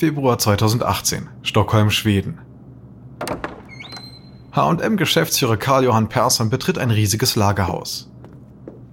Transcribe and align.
Februar 0.00 0.38
2018, 0.38 1.28
Stockholm, 1.42 1.90
Schweden. 1.90 2.38
HM-Geschäftsführer 4.52 5.58
Karl-Johann 5.58 6.08
Persson 6.08 6.48
betritt 6.48 6.78
ein 6.78 6.90
riesiges 6.90 7.36
Lagerhaus. 7.36 8.10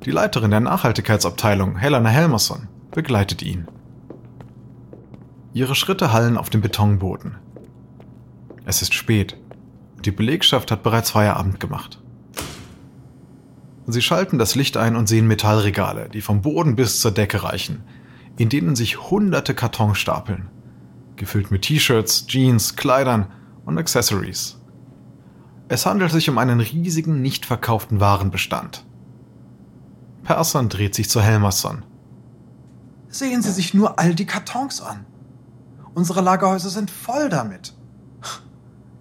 Die 0.04 0.12
Leiterin 0.12 0.52
der 0.52 0.60
Nachhaltigkeitsabteilung, 0.60 1.78
Helena 1.78 2.10
Helmerson, 2.10 2.68
begleitet 2.92 3.42
ihn. 3.42 3.70
Ihre 5.54 5.76
Schritte 5.76 6.12
hallen 6.12 6.36
auf 6.36 6.50
dem 6.50 6.60
Betonboden. 6.60 7.38
Es 8.66 8.82
ist 8.82 8.94
spät. 8.94 9.38
Die 10.04 10.12
Belegschaft 10.12 10.72
hat 10.72 10.84
bereits 10.84 11.12
Feierabend 11.12 11.62
gemacht. 11.62 12.02
Sie 13.86 14.02
schalten 14.02 14.40
das 14.40 14.56
Licht 14.56 14.76
ein 14.76 14.98
und 14.98 15.08
sehen 15.08 15.28
Metallregale, 15.28 16.10
die 16.10 16.20
vom 16.20 16.42
Boden 16.42 16.76
bis 16.76 17.00
zur 17.00 17.12
Decke 17.12 17.44
reichen, 17.44 17.86
in 18.38 18.50
denen 18.50 18.76
sich 18.76 19.10
hunderte 19.10 19.56
Kartons 19.56 20.00
stapeln, 20.00 20.50
gefüllt 21.18 21.52
mit 21.52 21.64
T-Shirts, 21.64 22.28
Jeans, 22.28 22.76
Kleidern 22.76 23.28
und 23.66 23.78
Accessories. 23.78 24.58
Es 25.68 25.86
handelt 25.86 26.12
sich 26.12 26.30
um 26.30 26.38
einen 26.38 26.62
riesigen, 26.62 27.22
nicht 27.22 27.46
verkauften 27.46 28.00
Warenbestand. 28.00 28.86
Persson 30.24 30.70
dreht 30.70 30.96
sich 30.96 31.10
zu 31.10 31.22
Helmerson. 31.22 31.84
Sehen 33.10 33.42
Sie 33.42 33.52
sich 33.52 33.74
nur 33.74 34.00
all 34.00 34.16
die 34.16 34.26
Kartons 34.26 34.82
an. 34.82 35.06
Unsere 35.94 36.22
Lagerhäuser 36.22 36.70
sind 36.70 36.92
voll 36.92 37.30
damit. 37.30 37.74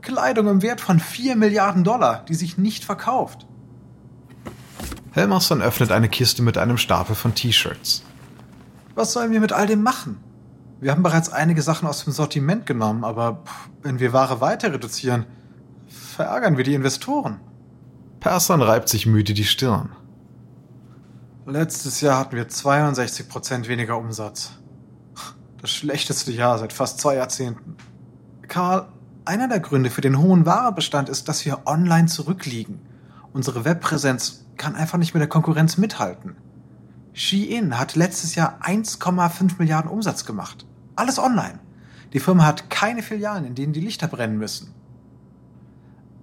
Kleidung 0.00 0.46
im 0.48 0.62
Wert 0.62 0.80
von 0.80 1.00
4 1.00 1.36
Milliarden 1.36 1.82
Dollar, 1.82 2.24
die 2.28 2.34
sich 2.34 2.58
nicht 2.58 2.84
verkauft. 2.84 3.46
Helmerson 5.12 5.62
öffnet 5.62 5.90
eine 5.90 6.08
Kiste 6.08 6.42
mit 6.42 6.58
einem 6.58 6.78
Stapel 6.78 7.16
von 7.16 7.34
T-Shirts. 7.34 8.02
Was 8.94 9.12
sollen 9.12 9.32
wir 9.32 9.40
mit 9.40 9.52
all 9.52 9.66
dem 9.66 9.82
machen? 9.82 10.20
Wir 10.80 10.90
haben 10.90 11.02
bereits 11.02 11.30
einige 11.30 11.62
Sachen 11.62 11.88
aus 11.88 12.04
dem 12.04 12.12
Sortiment 12.12 12.66
genommen, 12.66 13.04
aber 13.04 13.42
wenn 13.82 13.98
wir 13.98 14.12
Ware 14.12 14.40
weiter 14.40 14.72
reduzieren, 14.72 15.24
verärgern 15.88 16.56
wir 16.56 16.64
die 16.64 16.74
Investoren. 16.74 17.40
Persson 18.20 18.60
reibt 18.60 18.88
sich 18.88 19.06
müde 19.06 19.32
die 19.32 19.44
Stirn. 19.44 19.90
Letztes 21.46 22.00
Jahr 22.00 22.18
hatten 22.18 22.36
wir 22.36 22.48
62 22.48 23.28
Prozent 23.28 23.68
weniger 23.68 23.96
Umsatz. 23.96 24.50
Das 25.60 25.70
schlechteste 25.70 26.32
Jahr 26.32 26.58
seit 26.58 26.72
fast 26.72 27.00
zwei 27.00 27.16
Jahrzehnten. 27.16 27.76
Karl, 28.48 28.88
einer 29.24 29.48
der 29.48 29.60
Gründe 29.60 29.90
für 29.90 30.00
den 30.00 30.18
hohen 30.18 30.44
Warenbestand 30.44 31.08
ist, 31.08 31.28
dass 31.28 31.44
wir 31.44 31.62
online 31.66 32.06
zurückliegen. 32.06 32.80
Unsere 33.32 33.64
Webpräsenz 33.64 34.46
kann 34.56 34.74
einfach 34.74 34.98
nicht 34.98 35.14
mit 35.14 35.20
der 35.20 35.28
Konkurrenz 35.28 35.78
mithalten. 35.78 36.36
Shein 37.16 37.78
hat 37.78 37.96
letztes 37.96 38.34
Jahr 38.34 38.60
1,5 38.62 39.52
Milliarden 39.58 39.90
Umsatz 39.90 40.26
gemacht. 40.26 40.66
Alles 40.96 41.18
online. 41.18 41.58
Die 42.12 42.20
Firma 42.20 42.44
hat 42.44 42.68
keine 42.68 43.02
Filialen, 43.02 43.46
in 43.46 43.54
denen 43.54 43.72
die 43.72 43.80
Lichter 43.80 44.06
brennen 44.06 44.36
müssen. 44.36 44.74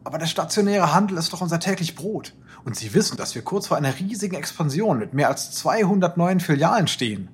Aber 0.04 0.20
der 0.20 0.28
stationäre 0.28 0.94
Handel 0.94 1.18
ist 1.18 1.34
doch 1.34 1.42
unser 1.42 1.60
täglich 1.60 1.96
Brot. 1.96 2.36
Und 2.64 2.76
Sie 2.76 2.94
wissen, 2.94 3.18
dass 3.18 3.34
wir 3.34 3.42
kurz 3.42 3.68
vor 3.68 3.78
einer 3.78 3.98
riesigen 3.98 4.36
Expansion 4.36 5.00
mit 5.00 5.16
mehr 5.16 5.30
als 5.30 5.52
200 5.54 6.16
neuen 6.16 6.40
Filialen 6.40 6.88
stehen. 6.88 7.30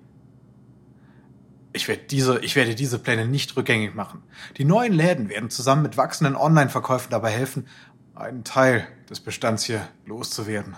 Ich 1.73 1.89
werde 1.89 2.03
diese, 2.09 2.39
ich 2.39 2.55
werde 2.55 2.75
diese 2.75 2.97
Pläne 2.97 3.27
nicht 3.27 3.57
rückgängig 3.57 3.93
machen. 3.93 4.23
Die 4.57 4.63
neuen 4.63 4.93
Läden 4.93 5.27
werden 5.27 5.49
zusammen 5.49 5.81
mit 5.81 5.97
wachsenden 5.97 6.37
Online-Verkäufen 6.37 7.11
dabei 7.11 7.31
helfen, 7.31 7.67
einen 8.15 8.45
Teil 8.45 8.87
des 9.09 9.19
Bestands 9.19 9.65
hier 9.65 9.85
loszuwerden. 10.05 10.77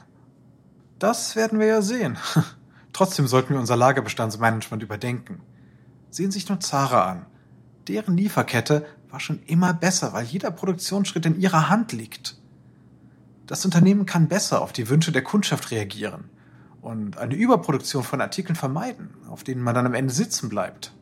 Das 0.97 1.35
werden 1.35 1.59
wir 1.59 1.67
ja 1.67 1.81
sehen. 1.83 2.17
Trotzdem 2.93 3.27
sollten 3.27 3.53
wir 3.53 3.59
unser 3.59 3.75
Lagerbestandsmanagement 3.75 4.83
überdenken. 4.83 5.41
Sehen 6.09 6.31
Sie 6.31 6.39
sich 6.39 6.49
nur 6.49 6.59
Zara 6.59 7.09
an. 7.09 7.25
Deren 7.87 8.17
Lieferkette 8.17 8.85
war 9.09 9.19
schon 9.19 9.41
immer 9.45 9.73
besser, 9.73 10.13
weil 10.13 10.25
jeder 10.25 10.51
Produktionsschritt 10.51 11.25
in 11.25 11.39
ihrer 11.39 11.69
Hand 11.69 11.91
liegt. 11.93 12.37
Das 13.47 13.65
Unternehmen 13.65 14.05
kann 14.05 14.27
besser 14.27 14.61
auf 14.61 14.71
die 14.71 14.89
Wünsche 14.89 15.11
der 15.11 15.23
Kundschaft 15.23 15.71
reagieren 15.71 16.29
und 16.81 17.17
eine 17.17 17.35
Überproduktion 17.35 18.03
von 18.03 18.21
Artikeln 18.21 18.55
vermeiden, 18.55 19.13
auf 19.29 19.43
denen 19.43 19.61
man 19.61 19.75
dann 19.75 19.85
am 19.85 19.93
Ende 19.93 20.13
sitzen 20.13 20.49
bleibt. 20.49 20.93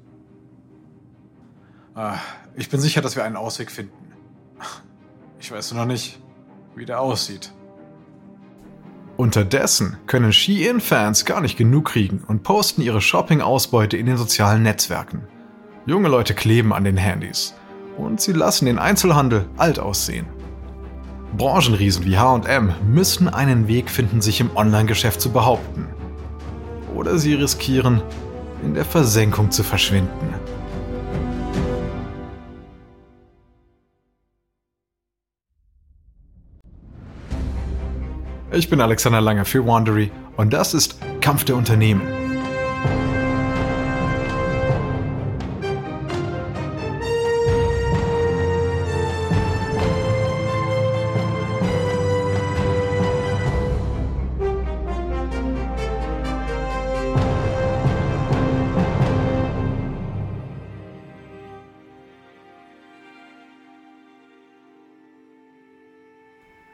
Ah, 1.96 2.18
ich 2.56 2.70
bin 2.70 2.80
sicher, 2.80 3.02
dass 3.02 3.16
wir 3.16 3.24
einen 3.24 3.36
Ausweg 3.36 3.72
finden. 3.72 3.94
Ich 5.40 5.52
weiß 5.52 5.72
nur 5.72 5.82
noch 5.82 5.92
nicht, 5.92 6.20
wie 6.76 6.86
der 6.86 7.00
aussieht. 7.00 7.54
Unterdessen 9.20 9.98
können 10.08 10.32
Shein-Fans 10.32 11.26
gar 11.26 11.42
nicht 11.42 11.58
genug 11.58 11.90
kriegen 11.90 12.24
und 12.26 12.42
posten 12.42 12.82
ihre 12.82 13.02
Shopping-Ausbeute 13.02 13.98
in 13.98 14.06
den 14.06 14.16
sozialen 14.16 14.64
Netzwerken. 14.64 15.28
Junge 15.86 16.08
Leute 16.08 16.34
kleben 16.34 16.72
an 16.72 16.86
den 16.86 16.96
Handys 16.96 17.54
und 17.98 18.22
sie 18.22 18.32
lassen 18.32 18.66
den 18.66 18.80
Einzelhandel 18.80 19.50
alt 19.58 19.78
aussehen. 19.78 20.26
Branchenriesen 21.36 22.06
wie 22.06 22.18
HM 22.18 22.72
müssen 22.94 23.28
einen 23.28 23.68
Weg 23.68 23.90
finden, 23.90 24.22
sich 24.22 24.40
im 24.40 24.56
Online-Geschäft 24.56 25.20
zu 25.20 25.34
behaupten. 25.34 25.90
Oder 26.96 27.18
sie 27.18 27.34
riskieren, 27.34 28.02
in 28.64 28.74
der 28.74 28.86
Versenkung 28.86 29.52
zu 29.52 29.64
verschwinden. 29.64 30.34
Ich 38.52 38.68
bin 38.68 38.82
Alexander 38.82 39.22
Lange 39.22 39.46
für 39.46 39.66
Wandery 39.66 40.12
und 40.36 40.52
das 40.54 40.74
ist 40.74 40.98
Kampf 41.22 41.44
der 41.44 41.56
Unternehmen. 41.56 42.29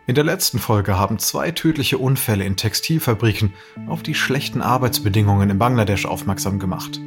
In 0.07 0.13
der 0.13 0.23
letzten 0.23 0.59
Folge 0.59 0.99
haben 0.99 1.17
zwei 1.17 1.49
tödliche 1.49 1.97
Unfälle 1.97 2.43
in 2.43 2.55
Textilfabriken 2.55 3.53
auf 3.87 4.03
die 4.03 4.13
schlechten 4.13 4.61
Arbeitsbedingungen 4.61 5.49
in 5.49 5.57
Bangladesch 5.57 6.05
aufmerksam 6.05 6.59
gemacht. 6.59 6.99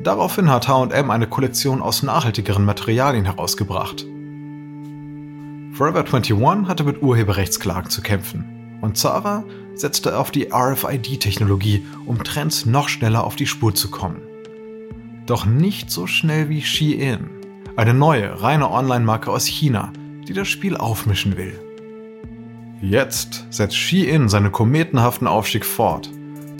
Daraufhin 0.00 0.50
hat 0.50 0.68
HM 0.68 1.10
eine 1.10 1.26
Kollektion 1.26 1.80
aus 1.80 2.02
nachhaltigeren 2.02 2.66
Materialien 2.66 3.24
herausgebracht. 3.24 4.04
Forever 5.72 6.04
21 6.04 6.68
hatte 6.68 6.84
mit 6.84 7.00
Urheberrechtsklagen 7.02 7.90
zu 7.90 8.02
kämpfen 8.02 8.78
und 8.82 8.98
Zara 8.98 9.44
setzte 9.74 10.18
auf 10.18 10.30
die 10.30 10.52
RFID-Technologie, 10.52 11.86
um 12.04 12.22
Trends 12.22 12.66
noch 12.66 12.90
schneller 12.90 13.24
auf 13.24 13.36
die 13.36 13.46
Spur 13.46 13.74
zu 13.74 13.90
kommen. 13.90 14.20
Doch 15.24 15.46
nicht 15.46 15.90
so 15.90 16.06
schnell 16.06 16.50
wie 16.50 16.60
Shein, 16.60 17.30
eine 17.74 17.94
neue, 17.94 18.42
reine 18.42 18.70
Online-Marke 18.70 19.30
aus 19.30 19.46
China, 19.46 19.94
die 20.28 20.34
das 20.34 20.48
Spiel 20.48 20.76
aufmischen 20.76 21.38
will. 21.38 21.58
Jetzt 22.82 23.46
setzt 23.48 23.74
Shein 23.74 24.28
seinen 24.28 24.52
kometenhaften 24.52 25.26
Aufstieg 25.26 25.64
fort. 25.64 26.10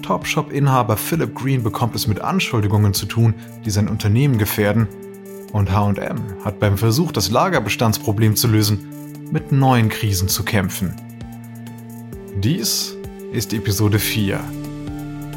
Topshop-Inhaber 0.02 0.96
Philip 0.96 1.34
Green 1.34 1.62
bekommt 1.62 1.94
es 1.94 2.06
mit 2.06 2.20
Anschuldigungen 2.20 2.94
zu 2.94 3.04
tun, 3.04 3.34
die 3.64 3.70
sein 3.70 3.88
Unternehmen 3.88 4.38
gefährden. 4.38 4.88
Und 5.52 5.70
HM 5.70 6.44
hat 6.44 6.58
beim 6.58 6.78
Versuch, 6.78 7.12
das 7.12 7.30
Lagerbestandsproblem 7.30 8.34
zu 8.34 8.48
lösen, 8.48 8.88
mit 9.30 9.52
neuen 9.52 9.90
Krisen 9.90 10.28
zu 10.28 10.42
kämpfen. 10.42 10.94
Dies 12.36 12.96
ist 13.32 13.52
Episode 13.52 13.98
4. 13.98 14.40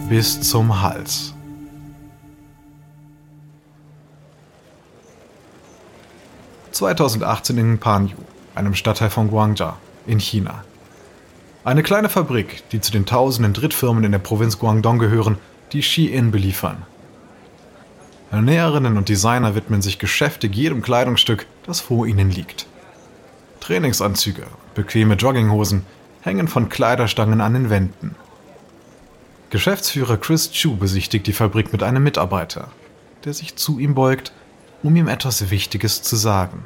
Bis 0.07 0.39
zum 0.41 0.81
Hals. 0.81 1.33
...2018 6.73 7.57
in 7.57 7.77
Panyu, 7.77 8.15
einem 8.55 8.73
Stadtteil 8.73 9.09
von 9.09 9.29
Guangzhou 9.29 9.73
in 10.07 10.19
China. 10.19 10.63
Eine 11.65 11.83
kleine 11.83 12.07
Fabrik, 12.07 12.63
die 12.71 12.79
zu 12.79 12.89
den 12.89 13.05
tausenden 13.05 13.51
Drittfirmen 13.51 14.05
in 14.05 14.13
der 14.13 14.19
Provinz 14.19 14.59
Guangdong 14.59 14.97
gehören, 14.97 15.37
die 15.73 15.83
Shein 15.83 16.31
beliefern. 16.31 16.83
Näherinnen 18.31 18.95
und 18.95 19.09
Designer 19.09 19.55
widmen 19.55 19.81
sich 19.81 19.99
geschäftig 19.99 20.55
jedem 20.55 20.81
Kleidungsstück, 20.81 21.47
das 21.65 21.81
vor 21.81 22.07
ihnen 22.07 22.31
liegt. 22.31 22.65
Trainingsanzüge, 23.59 24.43
bequeme 24.73 25.15
Jogginghosen 25.15 25.85
hängen 26.21 26.47
von 26.47 26.69
Kleiderstangen 26.69 27.41
an 27.41 27.53
den 27.53 27.69
Wänden. 27.69 28.15
Geschäftsführer 29.49 30.15
Chris 30.15 30.51
Chu 30.51 30.77
besichtigt 30.77 31.27
die 31.27 31.33
Fabrik 31.33 31.73
mit 31.73 31.83
einem 31.83 32.03
Mitarbeiter, 32.03 32.69
der 33.25 33.33
sich 33.33 33.57
zu 33.57 33.79
ihm 33.79 33.95
beugt, 33.95 34.31
um 34.81 34.95
ihm 34.95 35.09
etwas 35.09 35.49
Wichtiges 35.49 36.03
zu 36.03 36.15
sagen. 36.15 36.63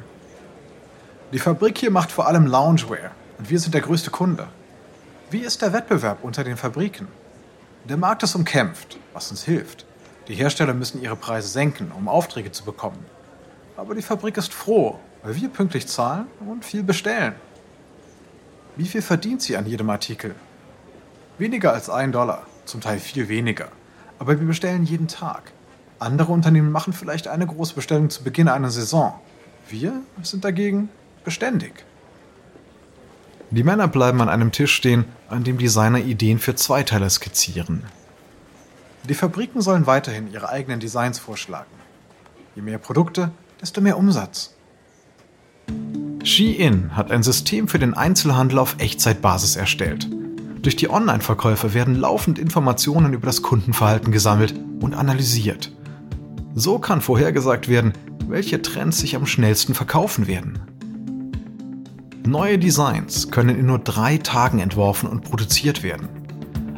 Die 1.32 1.40
Fabrik 1.40 1.78
hier 1.78 1.90
macht 1.90 2.12
vor 2.12 2.28
allem 2.28 2.46
Loungewear 2.46 3.10
und 3.38 3.50
wir 3.50 3.58
sind 3.58 3.74
der 3.74 3.80
größte 3.80 4.10
Kunde. 4.10 4.46
Wie 5.30 5.40
ist 5.40 5.62
der 5.62 5.72
Wettbewerb 5.72 6.22
unter 6.22 6.44
den 6.44 6.56
Fabriken? 6.56 7.08
Der 7.84 7.96
Markt 7.96 8.22
ist 8.22 8.34
umkämpft, 8.34 8.98
was 9.12 9.30
uns 9.30 9.42
hilft. 9.42 9.86
Die 10.28 10.34
Hersteller 10.34 10.74
müssen 10.74 11.02
ihre 11.02 11.16
Preise 11.16 11.48
senken, 11.48 11.90
um 11.92 12.08
Aufträge 12.08 12.52
zu 12.52 12.64
bekommen. 12.64 13.04
Aber 13.76 13.94
die 13.94 14.02
Fabrik 14.02 14.36
ist 14.36 14.52
froh, 14.52 14.98
weil 15.22 15.34
wir 15.36 15.48
pünktlich 15.48 15.86
zahlen 15.86 16.26
und 16.46 16.64
viel 16.64 16.82
bestellen. 16.82 17.34
Wie 18.76 18.86
viel 18.86 19.02
verdient 19.02 19.42
sie 19.42 19.56
an 19.56 19.66
jedem 19.66 19.90
Artikel? 19.90 20.34
Weniger 21.38 21.72
als 21.72 21.90
ein 21.90 22.12
Dollar, 22.12 22.46
zum 22.64 22.80
Teil 22.80 22.98
viel 22.98 23.28
weniger. 23.28 23.68
Aber 24.18 24.38
wir 24.38 24.46
bestellen 24.46 24.84
jeden 24.84 25.08
Tag. 25.08 25.52
Andere 25.98 26.32
Unternehmen 26.32 26.70
machen 26.70 26.92
vielleicht 26.92 27.28
eine 27.28 27.46
große 27.46 27.74
Bestellung 27.74 28.10
zu 28.10 28.22
Beginn 28.22 28.48
einer 28.48 28.70
Saison. 28.70 29.18
Wir 29.68 30.02
sind 30.22 30.44
dagegen 30.44 30.90
beständig. 31.24 31.84
Die 33.54 33.62
Männer 33.62 33.86
bleiben 33.86 34.20
an 34.20 34.28
einem 34.28 34.50
Tisch 34.50 34.74
stehen, 34.74 35.04
an 35.28 35.44
dem 35.44 35.58
Designer 35.58 36.00
Ideen 36.00 36.40
für 36.40 36.56
Zweiteiler 36.56 37.08
skizzieren. 37.08 37.84
Die 39.08 39.14
Fabriken 39.14 39.60
sollen 39.60 39.86
weiterhin 39.86 40.32
ihre 40.32 40.48
eigenen 40.48 40.80
Designs 40.80 41.20
vorschlagen. 41.20 41.70
Je 42.56 42.62
mehr 42.62 42.78
Produkte, 42.78 43.30
desto 43.60 43.80
mehr 43.80 43.96
Umsatz. 43.96 44.54
Shein 46.24 46.96
hat 46.96 47.12
ein 47.12 47.22
System 47.22 47.68
für 47.68 47.78
den 47.78 47.94
Einzelhandel 47.94 48.58
auf 48.58 48.74
Echtzeitbasis 48.80 49.54
erstellt. 49.54 50.08
Durch 50.62 50.74
die 50.74 50.90
Online-Verkäufe 50.90 51.74
werden 51.74 51.94
laufend 51.94 52.40
Informationen 52.40 53.12
über 53.12 53.26
das 53.26 53.42
Kundenverhalten 53.42 54.10
gesammelt 54.10 54.52
und 54.80 54.94
analysiert. 54.94 55.70
So 56.56 56.80
kann 56.80 57.00
vorhergesagt 57.00 57.68
werden, 57.68 57.92
welche 58.26 58.62
Trends 58.62 58.98
sich 58.98 59.14
am 59.14 59.26
schnellsten 59.26 59.74
verkaufen 59.74 60.26
werden. 60.26 60.58
Neue 62.26 62.58
Designs 62.58 63.30
können 63.30 63.58
in 63.58 63.66
nur 63.66 63.80
drei 63.80 64.16
Tagen 64.16 64.58
entworfen 64.58 65.10
und 65.10 65.24
produziert 65.24 65.82
werden. 65.82 66.08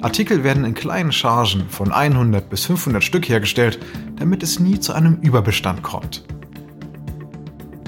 Artikel 0.02 0.42
werden 0.42 0.64
in 0.64 0.74
kleinen 0.74 1.12
Chargen 1.12 1.68
von 1.68 1.92
100 1.92 2.50
bis 2.50 2.64
500 2.64 3.04
Stück 3.04 3.28
hergestellt, 3.28 3.78
damit 4.16 4.42
es 4.42 4.58
nie 4.58 4.80
zu 4.80 4.92
einem 4.92 5.20
Überbestand 5.20 5.84
kommt. 5.84 6.24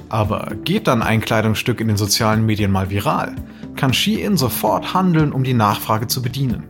Aber 0.09 0.53
geht 0.63 0.87
dann 0.87 1.03
ein 1.03 1.21
Kleidungsstück 1.21 1.81
in 1.81 1.89
den 1.89 1.97
sozialen 1.97 2.47
Medien 2.47 2.71
mal 2.71 2.91
viral, 2.91 3.35
kann 3.75 3.93
Shein 3.93 4.37
sofort 4.37 4.95
handeln, 4.95 5.33
um 5.33 5.43
die 5.43 5.53
Nachfrage 5.53 6.07
zu 6.07 6.23
bedienen. 6.23 6.63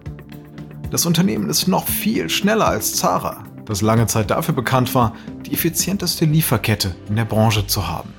Das 0.90 1.04
Unternehmen 1.04 1.50
ist 1.50 1.68
noch 1.68 1.86
viel 1.86 2.30
schneller 2.30 2.66
als 2.66 2.96
Zara, 2.96 3.44
das 3.66 3.82
lange 3.82 4.06
Zeit 4.06 4.30
dafür 4.30 4.54
bekannt 4.54 4.94
war, 4.94 5.14
die 5.44 5.52
effizienteste 5.52 6.24
Lieferkette 6.24 6.96
in 7.10 7.16
der 7.16 7.26
Branche 7.26 7.66
zu 7.66 7.86
haben. 7.86 8.14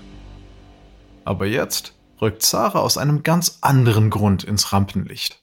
Aber 1.26 1.48
jetzt 1.48 1.94
rückt 2.22 2.44
Zara 2.44 2.80
aus 2.80 2.98
einem 2.98 3.24
ganz 3.24 3.60
anderen 3.62 4.10
Grund 4.10 4.44
ins 4.44 4.74
Rampenlicht. 4.74 5.42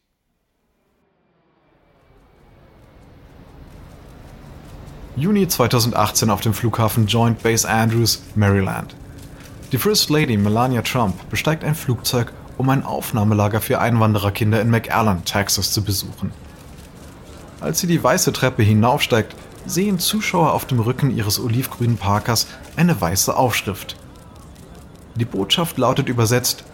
Juni 5.17 5.49
2018 5.49 6.29
auf 6.29 6.43
dem 6.43 6.53
Flughafen 6.53 7.07
Joint 7.07 7.43
Base 7.43 7.67
Andrews, 7.67 8.23
Maryland. 8.35 8.95
Die 9.73 9.79
First 9.79 10.11
Lady 10.11 10.37
Melania 10.37 10.83
Trump 10.83 11.31
besteigt 11.31 11.65
ein 11.65 11.75
Flugzeug, 11.75 12.33
um 12.59 12.69
ein 12.69 12.85
Aufnahmelager 12.85 13.63
für 13.63 13.81
Einwandererkinder 13.81 14.61
in 14.61 14.71
McAllen, 14.71 15.25
Texas 15.25 15.73
zu 15.73 15.83
besuchen. 15.83 16.33
Als 17.61 17.81
sie 17.81 17.87
die 17.87 18.03
weiße 18.03 18.33
Treppe 18.33 18.63
hinaufsteigt, 18.63 19.35
sehen 19.65 19.99
Zuschauer 19.99 20.53
auf 20.53 20.67
dem 20.67 20.81
Rücken 20.81 21.11
ihres 21.11 21.41
olivgrünen 21.41 21.97
Parkers 21.97 22.47
eine 22.77 23.01
weiße 23.01 23.35
Aufschrift. 23.35 23.97
Die 25.17 25.25
Botschaft 25.25 25.79
lautet 25.79 26.09
übersetzt, 26.09 26.65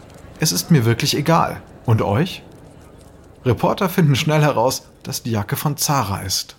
es 0.41 0.51
ist 0.51 0.73
mir 0.73 0.85
wirklich 0.85 1.17
egal. 1.17 1.63
Und 1.87 2.03
euch? 2.03 2.43
Reporter 3.45 3.89
finden 3.89 4.17
schnell 4.17 4.43
heraus, 4.43 4.89
dass 5.05 5.23
die 5.23 5.31
Jacke 5.31 5.57
von 5.57 5.77
Zara 5.77 6.23
ist. 6.23 6.57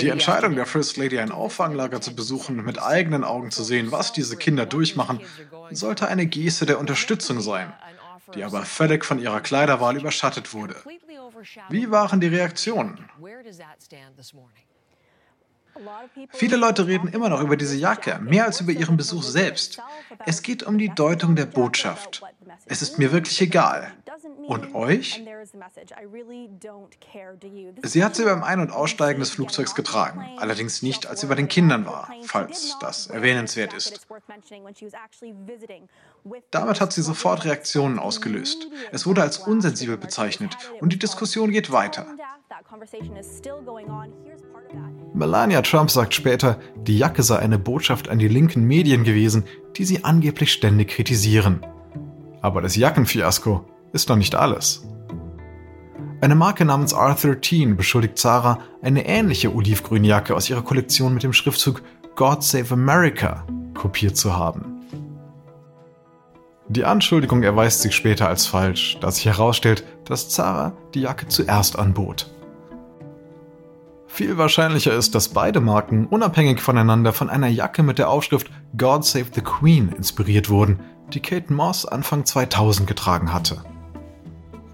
Die 0.00 0.08
Entscheidung 0.08 0.54
der 0.54 0.66
First 0.66 0.96
Lady, 0.96 1.18
ein 1.18 1.32
Auffanglager 1.32 2.00
zu 2.00 2.14
besuchen 2.14 2.58
und 2.58 2.66
mit 2.66 2.80
eigenen 2.80 3.24
Augen 3.24 3.50
zu 3.50 3.64
sehen, 3.64 3.90
was 3.90 4.12
diese 4.12 4.36
Kinder 4.36 4.64
durchmachen, 4.66 5.20
sollte 5.70 6.06
eine 6.06 6.26
Geste 6.26 6.66
der 6.66 6.78
Unterstützung 6.78 7.40
sein, 7.40 7.72
die 8.34 8.44
aber 8.44 8.62
völlig 8.62 9.04
von 9.04 9.18
ihrer 9.18 9.40
Kleiderwahl 9.40 9.96
überschattet 9.96 10.54
wurde. 10.54 10.76
Wie 11.68 11.90
waren 11.90 12.20
die 12.20 12.28
Reaktionen? 12.28 12.98
Viele 16.30 16.56
Leute 16.56 16.86
reden 16.86 17.08
immer 17.08 17.28
noch 17.28 17.40
über 17.40 17.56
diese 17.56 17.76
Jacke, 17.76 18.18
mehr 18.20 18.44
als 18.44 18.60
über 18.60 18.72
ihren 18.72 18.96
Besuch 18.96 19.22
selbst. 19.22 19.80
Es 20.26 20.42
geht 20.42 20.62
um 20.62 20.78
die 20.78 20.88
Deutung 20.88 21.36
der 21.36 21.46
Botschaft. 21.46 22.22
Es 22.66 22.82
ist 22.82 22.98
mir 22.98 23.12
wirklich 23.12 23.40
egal. 23.40 23.92
Und 24.46 24.74
euch? 24.74 25.22
Sie 27.82 28.04
hat 28.04 28.16
sie 28.16 28.24
beim 28.24 28.42
Ein- 28.42 28.60
und 28.60 28.72
Aussteigen 28.72 29.20
des 29.20 29.30
Flugzeugs 29.30 29.74
getragen, 29.74 30.26
allerdings 30.38 30.82
nicht, 30.82 31.06
als 31.06 31.20
sie 31.20 31.26
bei 31.26 31.34
den 31.34 31.48
Kindern 31.48 31.86
war, 31.86 32.10
falls 32.24 32.76
das 32.80 33.06
erwähnenswert 33.08 33.74
ist. 33.74 34.06
Damit 36.50 36.80
hat 36.80 36.92
sie 36.92 37.02
sofort 37.02 37.44
Reaktionen 37.44 37.98
ausgelöst. 37.98 38.68
Es 38.90 39.06
wurde 39.06 39.22
als 39.22 39.38
unsensibel 39.38 39.96
bezeichnet 39.96 40.56
und 40.80 40.92
die 40.92 40.98
Diskussion 40.98 41.50
geht 41.50 41.70
weiter. 41.70 42.06
Melania 45.18 45.62
Trump 45.62 45.90
sagt 45.90 46.14
später, 46.14 46.60
die 46.76 46.96
Jacke 46.96 47.24
sei 47.24 47.40
eine 47.40 47.58
Botschaft 47.58 48.08
an 48.08 48.20
die 48.20 48.28
linken 48.28 48.62
Medien 48.62 49.02
gewesen, 49.02 49.42
die 49.76 49.84
sie 49.84 50.04
angeblich 50.04 50.52
ständig 50.52 50.90
kritisieren. 50.90 51.66
Aber 52.40 52.62
das 52.62 52.76
Jackenfiasko 52.76 53.68
ist 53.92 54.08
noch 54.08 54.14
nicht 54.14 54.36
alles. 54.36 54.86
Eine 56.20 56.36
Marke 56.36 56.64
namens 56.64 56.94
R13 56.94 57.74
beschuldigt 57.74 58.16
Zara, 58.16 58.60
eine 58.80 59.08
ähnliche 59.08 59.52
olivgrüne 59.52 60.06
Jacke 60.06 60.36
aus 60.36 60.48
ihrer 60.48 60.62
Kollektion 60.62 61.14
mit 61.14 61.24
dem 61.24 61.32
Schriftzug 61.32 61.82
God 62.14 62.44
Save 62.44 62.74
America 62.74 63.44
kopiert 63.74 64.16
zu 64.16 64.36
haben. 64.36 64.84
Die 66.68 66.84
Anschuldigung 66.84 67.42
erweist 67.42 67.82
sich 67.82 67.96
später 67.96 68.28
als 68.28 68.46
falsch, 68.46 68.98
da 69.00 69.10
sich 69.10 69.26
herausstellt, 69.26 69.82
dass 70.04 70.28
Zara 70.28 70.74
die 70.94 71.00
Jacke 71.00 71.26
zuerst 71.26 71.76
anbot. 71.76 72.30
Viel 74.08 74.38
wahrscheinlicher 74.38 74.94
ist, 74.94 75.14
dass 75.14 75.28
beide 75.28 75.60
Marken 75.60 76.06
unabhängig 76.06 76.60
voneinander 76.60 77.12
von 77.12 77.30
einer 77.30 77.46
Jacke 77.46 77.82
mit 77.82 77.98
der 77.98 78.08
Aufschrift 78.08 78.50
God 78.76 79.04
Save 79.04 79.26
the 79.32 79.42
Queen 79.42 79.92
inspiriert 79.92 80.48
wurden, 80.48 80.80
die 81.12 81.20
Kate 81.20 81.52
Moss 81.52 81.84
Anfang 81.84 82.24
2000 82.24 82.88
getragen 82.88 83.32
hatte. 83.32 83.62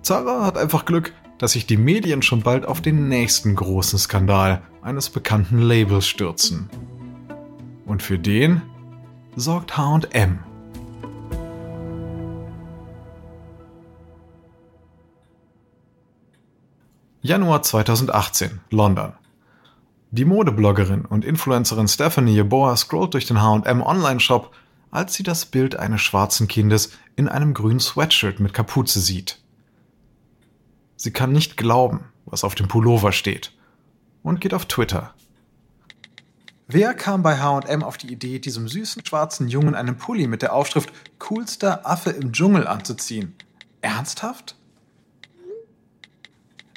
Zara 0.02 0.46
hat 0.46 0.56
einfach 0.56 0.84
Glück, 0.84 1.12
dass 1.38 1.52
sich 1.52 1.66
die 1.66 1.76
Medien 1.76 2.22
schon 2.22 2.42
bald 2.42 2.64
auf 2.64 2.80
den 2.80 3.08
nächsten 3.08 3.56
großen 3.56 3.98
Skandal 3.98 4.62
eines 4.82 5.10
bekannten 5.10 5.58
Labels 5.58 6.06
stürzen. 6.06 6.70
Und 7.84 8.02
für 8.02 8.18
den 8.18 8.62
sorgt 9.36 9.76
HM. 9.76 10.38
Januar 17.20 17.62
2018, 17.62 18.60
London. 18.70 19.14
Die 20.16 20.24
Modebloggerin 20.24 21.06
und 21.06 21.24
Influencerin 21.24 21.88
Stephanie 21.88 22.36
Yeboah 22.36 22.76
scrollt 22.76 23.14
durch 23.14 23.26
den 23.26 23.42
H&M 23.42 23.82
Online-Shop, 23.82 24.54
als 24.92 25.14
sie 25.14 25.24
das 25.24 25.44
Bild 25.44 25.74
eines 25.74 26.02
schwarzen 26.02 26.46
Kindes 26.46 26.92
in 27.16 27.26
einem 27.26 27.52
grünen 27.52 27.80
Sweatshirt 27.80 28.38
mit 28.38 28.54
Kapuze 28.54 29.00
sieht. 29.00 29.40
Sie 30.94 31.10
kann 31.10 31.32
nicht 31.32 31.56
glauben, 31.56 32.04
was 32.26 32.44
auf 32.44 32.54
dem 32.54 32.68
Pullover 32.68 33.10
steht 33.10 33.50
und 34.22 34.40
geht 34.40 34.54
auf 34.54 34.66
Twitter. 34.66 35.14
Wer 36.68 36.94
kam 36.94 37.24
bei 37.24 37.40
H&M 37.40 37.82
auf 37.82 37.96
die 37.96 38.12
Idee, 38.12 38.38
diesem 38.38 38.68
süßen 38.68 39.04
schwarzen 39.04 39.48
Jungen 39.48 39.74
einen 39.74 39.96
Pulli 39.96 40.28
mit 40.28 40.42
der 40.42 40.52
Aufschrift 40.52 40.92
Coolster 41.18 41.90
Affe 41.90 42.10
im 42.10 42.30
Dschungel 42.30 42.68
anzuziehen? 42.68 43.34
Ernsthaft? 43.80 44.54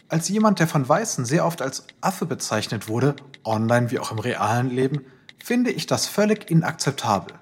Als 0.10 0.30
jemand, 0.30 0.60
der 0.60 0.68
von 0.68 0.88
Weißen 0.88 1.26
sehr 1.26 1.46
oft 1.46 1.62
als 1.62 1.86
Affe 2.00 2.26
bezeichnet 2.26 2.88
wurde, 2.88 3.16
online 3.44 3.92
wie 3.92 4.00
auch 4.00 4.12
im 4.12 4.20
realen 4.20 4.70
Leben, 4.70 5.02
finde 5.38 5.70
ich 5.72 5.86
das 5.86 6.08
völlig 6.08 6.50
inakzeptabel. 6.50 7.34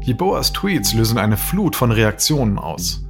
Jeboas 0.00 0.52
Tweets 0.52 0.94
lösen 0.94 1.18
eine 1.18 1.36
Flut 1.36 1.76
von 1.76 1.90
Reaktionen 1.90 2.58
aus. 2.58 3.04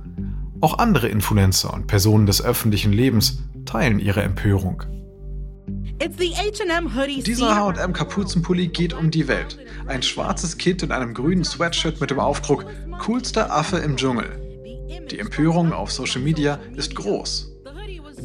Auch 0.61 0.79
andere 0.79 1.09
Influencer 1.09 1.73
und 1.73 1.87
Personen 1.87 2.27
des 2.27 2.43
öffentlichen 2.43 2.93
Lebens 2.93 3.39
teilen 3.67 4.01
ihre 4.01 4.23
Empörung. 4.23 4.83
Dieser 7.25 7.57
H&M 7.57 7.93
Kapuzenpulli 7.93 8.69
geht 8.69 8.95
um 8.95 9.11
die 9.11 9.29
Welt. 9.29 9.59
Ein 9.87 10.03
schwarzes 10.03 10.59
Kind 10.59 10.83
in 10.83 10.91
einem 10.91 11.15
grünen 11.15 11.45
Sweatshirt 11.45 12.01
mit 12.01 12.11
dem 12.11 12.19
Aufdruck 12.19 12.67
Coolster 12.99 13.53
Affe 13.53 13.79
im 13.79 13.97
Dschungel. 13.97 14.44
Die 15.11 15.19
Empörung 15.19 15.73
auf 15.73 15.93
Social 15.93 16.21
Media 16.21 16.59
ist 16.77 16.95
groß. 16.95 17.53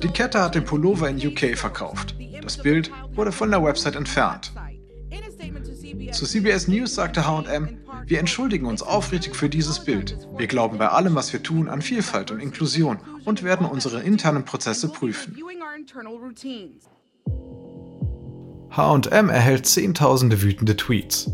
Die 0.01 0.07
Kette 0.07 0.41
hat 0.41 0.55
den 0.55 0.65
Pullover 0.65 1.09
in 1.09 1.17
UK 1.17 1.57
verkauft. 1.57 2.15
Das 2.41 2.57
Bild 2.57 2.91
wurde 3.13 3.31
von 3.31 3.51
der 3.51 3.63
Website 3.63 3.95
entfernt. 3.95 4.53
Zu 6.11 6.25
CBS 6.25 6.67
News 6.67 6.95
sagte 6.95 7.25
HM, 7.27 7.77
wir 8.05 8.19
entschuldigen 8.19 8.65
uns 8.65 8.81
aufrichtig 8.81 9.35
für 9.35 9.49
dieses 9.49 9.83
Bild. 9.83 10.17
Wir 10.37 10.47
glauben 10.47 10.77
bei 10.77 10.87
allem, 10.87 11.15
was 11.15 11.31
wir 11.33 11.43
tun, 11.43 11.67
an 11.69 11.81
Vielfalt 11.81 12.31
und 12.31 12.39
Inklusion 12.39 12.97
und 13.25 13.43
werden 13.43 13.67
unsere 13.67 14.01
internen 14.01 14.45
Prozesse 14.45 14.89
prüfen. 14.89 15.37
HM 18.71 19.29
erhält 19.29 19.65
zehntausende 19.65 20.41
wütende 20.41 20.75
Tweets. 20.75 21.31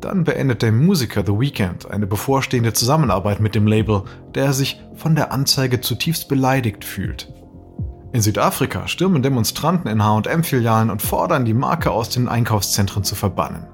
Dann 0.00 0.24
beendet 0.24 0.62
der 0.62 0.72
Musiker 0.72 1.22
The 1.24 1.32
Weeknd 1.32 1.90
eine 1.90 2.06
bevorstehende 2.06 2.72
Zusammenarbeit 2.72 3.40
mit 3.40 3.54
dem 3.54 3.66
Label, 3.66 4.02
der 4.34 4.52
sich 4.52 4.80
von 4.94 5.16
der 5.16 5.32
Anzeige 5.32 5.80
zutiefst 5.80 6.28
beleidigt 6.28 6.84
fühlt. 6.84 7.32
In 8.12 8.20
Südafrika 8.20 8.88
stürmen 8.88 9.22
Demonstranten 9.22 9.90
in 9.90 10.02
HM-Filialen 10.02 10.90
und 10.90 11.02
fordern, 11.02 11.44
die 11.44 11.54
Marke 11.54 11.90
aus 11.90 12.08
den 12.08 12.28
Einkaufszentren 12.28 13.04
zu 13.04 13.14
verbannen. 13.14 13.66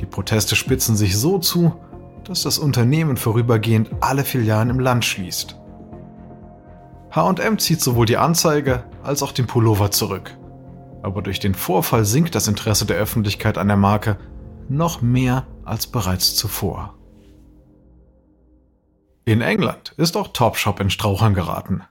Die 0.00 0.06
Proteste 0.06 0.56
spitzen 0.56 0.96
sich 0.96 1.16
so 1.16 1.38
zu, 1.38 1.74
dass 2.24 2.42
das 2.42 2.58
Unternehmen 2.58 3.16
vorübergehend 3.16 3.90
alle 4.00 4.24
Filialen 4.24 4.70
im 4.70 4.80
Land 4.80 5.04
schließt. 5.04 5.56
HM 7.14 7.58
zieht 7.58 7.80
sowohl 7.80 8.06
die 8.06 8.16
Anzeige 8.16 8.84
als 9.02 9.22
auch 9.22 9.32
den 9.32 9.46
Pullover 9.46 9.90
zurück. 9.90 10.36
Aber 11.02 11.22
durch 11.22 11.38
den 11.38 11.54
Vorfall 11.54 12.04
sinkt 12.04 12.34
das 12.34 12.48
Interesse 12.48 12.86
der 12.86 12.96
Öffentlichkeit 12.96 13.58
an 13.58 13.68
der 13.68 13.76
Marke 13.76 14.16
noch 14.70 15.02
mehr 15.02 15.46
als 15.64 15.86
bereits 15.86 16.34
zuvor. 16.34 16.94
In 19.24 19.40
England 19.40 19.94
ist 19.96 20.16
auch 20.16 20.28
Topshop 20.28 20.80
in 20.80 20.90
Strauchern 20.90 21.34
geraten. 21.34 21.82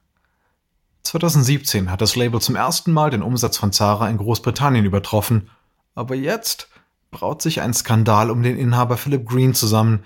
2017 1.04 1.92
hat 1.92 2.02
das 2.02 2.16
Label 2.16 2.40
zum 2.40 2.56
ersten 2.56 2.92
Mal 2.92 3.10
den 3.10 3.22
Umsatz 3.22 3.58
von 3.58 3.72
Zara 3.72 4.10
in 4.10 4.18
Großbritannien 4.18 4.86
übertroffen, 4.86 5.50
aber 5.96 6.16
jetzt 6.16 6.70
braut 7.12 7.42
sich 7.42 7.62
ein 7.62 7.74
Skandal 7.74 8.32
um 8.32 8.44
den 8.44 8.58
Inhaber 8.58 8.98
Philip 8.98 9.28
Green 9.28 9.54
zusammen, 9.54 10.04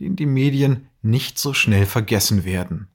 den 0.00 0.16
die 0.16 0.26
Medien 0.26 0.88
nicht 1.02 1.38
so 1.38 1.54
schnell 1.54 1.86
vergessen 1.86 2.44
werden. 2.44 2.88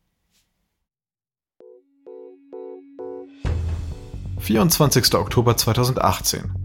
24. 4.40 5.16
Oktober 5.16 5.58
2018. 5.58 6.65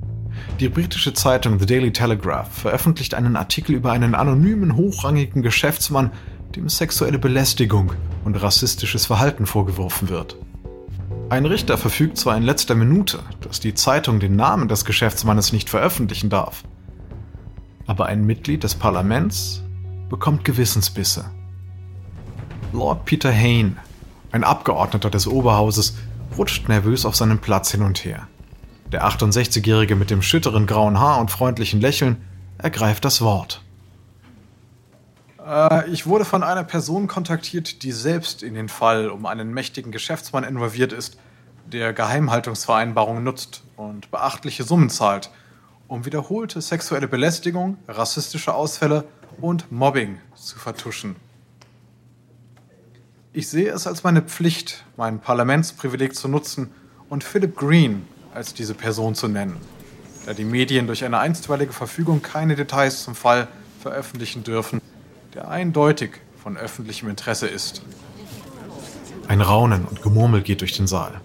Die 0.61 0.69
britische 0.69 1.15
Zeitung 1.15 1.59
The 1.59 1.65
Daily 1.65 1.91
Telegraph 1.91 2.53
veröffentlicht 2.53 3.15
einen 3.15 3.35
Artikel 3.35 3.75
über 3.75 3.93
einen 3.93 4.15
anonymen, 4.15 4.77
hochrangigen 4.77 5.41
Geschäftsmann, 5.41 6.11
dem 6.55 6.69
sexuelle 6.69 7.19
Belästigung 7.19 7.95
und 8.27 8.35
rassistisches 8.37 9.07
Verhalten 9.07 9.47
vorgeworfen 9.47 10.11
wird. 10.11 10.37
Ein 11.31 11.47
Richter 11.47 11.79
verfügt 11.79 12.19
zwar 12.19 12.37
in 12.37 12.43
letzter 12.43 12.75
Minute, 12.75 13.21
dass 13.41 13.61
die 13.61 13.73
Zeitung 13.73 14.21
den 14.21 14.37
Namen 14.37 14.69
des 14.69 14.85
Geschäftsmannes 14.85 15.55
nicht 15.55 15.71
veröffentlichen 15.71 16.29
darf, 16.29 16.63
aber 17.87 18.05
ein 18.05 18.27
Mitglied 18.27 18.63
des 18.63 18.75
Parlaments 18.75 19.63
bekommt 20.11 20.45
Gewissensbisse. 20.45 21.25
Lord 22.75 23.07
Peter 23.07 23.33
Hayne, 23.33 23.77
ein 24.31 24.45
Abgeordneter 24.45 25.09
des 25.09 25.27
Oberhauses, 25.27 25.97
rutscht 26.37 26.69
nervös 26.69 27.07
auf 27.07 27.17
seinem 27.17 27.39
Platz 27.39 27.71
hin 27.71 27.81
und 27.81 28.05
her. 28.05 28.29
Der 28.93 29.07
68-Jährige 29.07 29.95
mit 29.95 30.11
dem 30.11 30.21
schütteren 30.21 30.67
grauen 30.67 30.99
Haar 30.99 31.21
und 31.21 31.31
freundlichen 31.31 31.81
Lächeln 31.81 32.25
ergreift 32.59 33.05
das 33.05 33.21
Wort. 33.21 33.63
Äh, 35.47 35.89
ich 35.91 36.07
wurde 36.07 36.25
von 36.25 36.43
einer 36.43 36.65
Person 36.65 37.07
kontaktiert, 37.07 37.85
die 37.85 37.93
selbst 37.93 38.43
in 38.43 38.55
den 38.55 38.69
Fall 38.69 39.09
um 39.09 39.27
einen 39.27 39.55
mächtigen 39.55 39.93
Geschäftsmann 39.93 40.43
involviert 40.43 40.93
ist, 40.93 41.19
der 41.67 41.93
Geheimhaltungsvereinbarungen 41.93 43.23
nutzt 43.23 43.63
und 43.77 44.11
beachtliche 44.11 44.65
Summen 44.65 44.91
zahlt, 44.91 45.31
um 45.87 46.05
wiederholte 46.05 46.61
sexuelle 46.61 47.07
Belästigung, 47.07 47.79
rassistische 47.87 48.55
Ausfälle 48.55 49.05
und 49.41 49.71
Mobbing 49.71 50.19
zu 50.35 50.59
vertuschen. 50.59 51.15
Ich 53.33 53.49
sehe 53.49 53.71
es 53.71 53.87
als 53.87 54.03
meine 54.03 54.23
Pflicht, 54.23 54.85
mein 54.97 55.21
Parlamentsprivileg 55.21 56.17
zu 56.17 56.27
nutzen 56.27 56.73
und 57.09 57.23
Philip 57.23 57.55
Green 57.55 58.05
als 58.35 58.55
diese 58.55 58.75
Person 58.75 59.15
zu 59.15 59.29
nennen, 59.29 59.57
da 60.27 60.35
die 60.35 60.45
Medien 60.45 60.87
durch 60.87 61.05
eine 61.05 61.19
einstweilige 61.19 61.73
Verfügung 61.73 62.23
keine 62.23 62.57
Details 62.57 63.05
zum 63.05 63.15
Fall 63.15 63.49
veröffentlichen 63.81 64.45
dürfen, 64.45 64.81
der 65.35 65.49
eindeutig 65.49 66.21
von 66.43 66.57
öffentlichem 66.57 67.09
Interesse 67.09 67.47
ist. 67.47 67.83
Ein 69.29 69.41
Raunen 69.41 69.85
und 69.85 70.03
Gemurmel 70.03 70.43
geht 70.43 70.61
durch 70.61 70.77
den 70.77 70.87
Saal. 70.87 71.21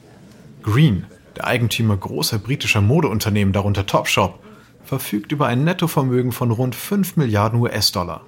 Green, 0.62 1.05
der 1.35 1.47
Eigentümer 1.47 1.97
großer 1.97 2.39
britischer 2.39 2.81
Modeunternehmen, 2.81 3.53
darunter 3.53 3.85
Topshop, 3.85 4.39
verfügt 4.83 5.31
über 5.31 5.47
ein 5.47 5.63
Nettovermögen 5.63 6.31
von 6.31 6.51
rund 6.51 6.75
5 6.75 7.17
Milliarden 7.17 7.59
US-Dollar. 7.59 8.21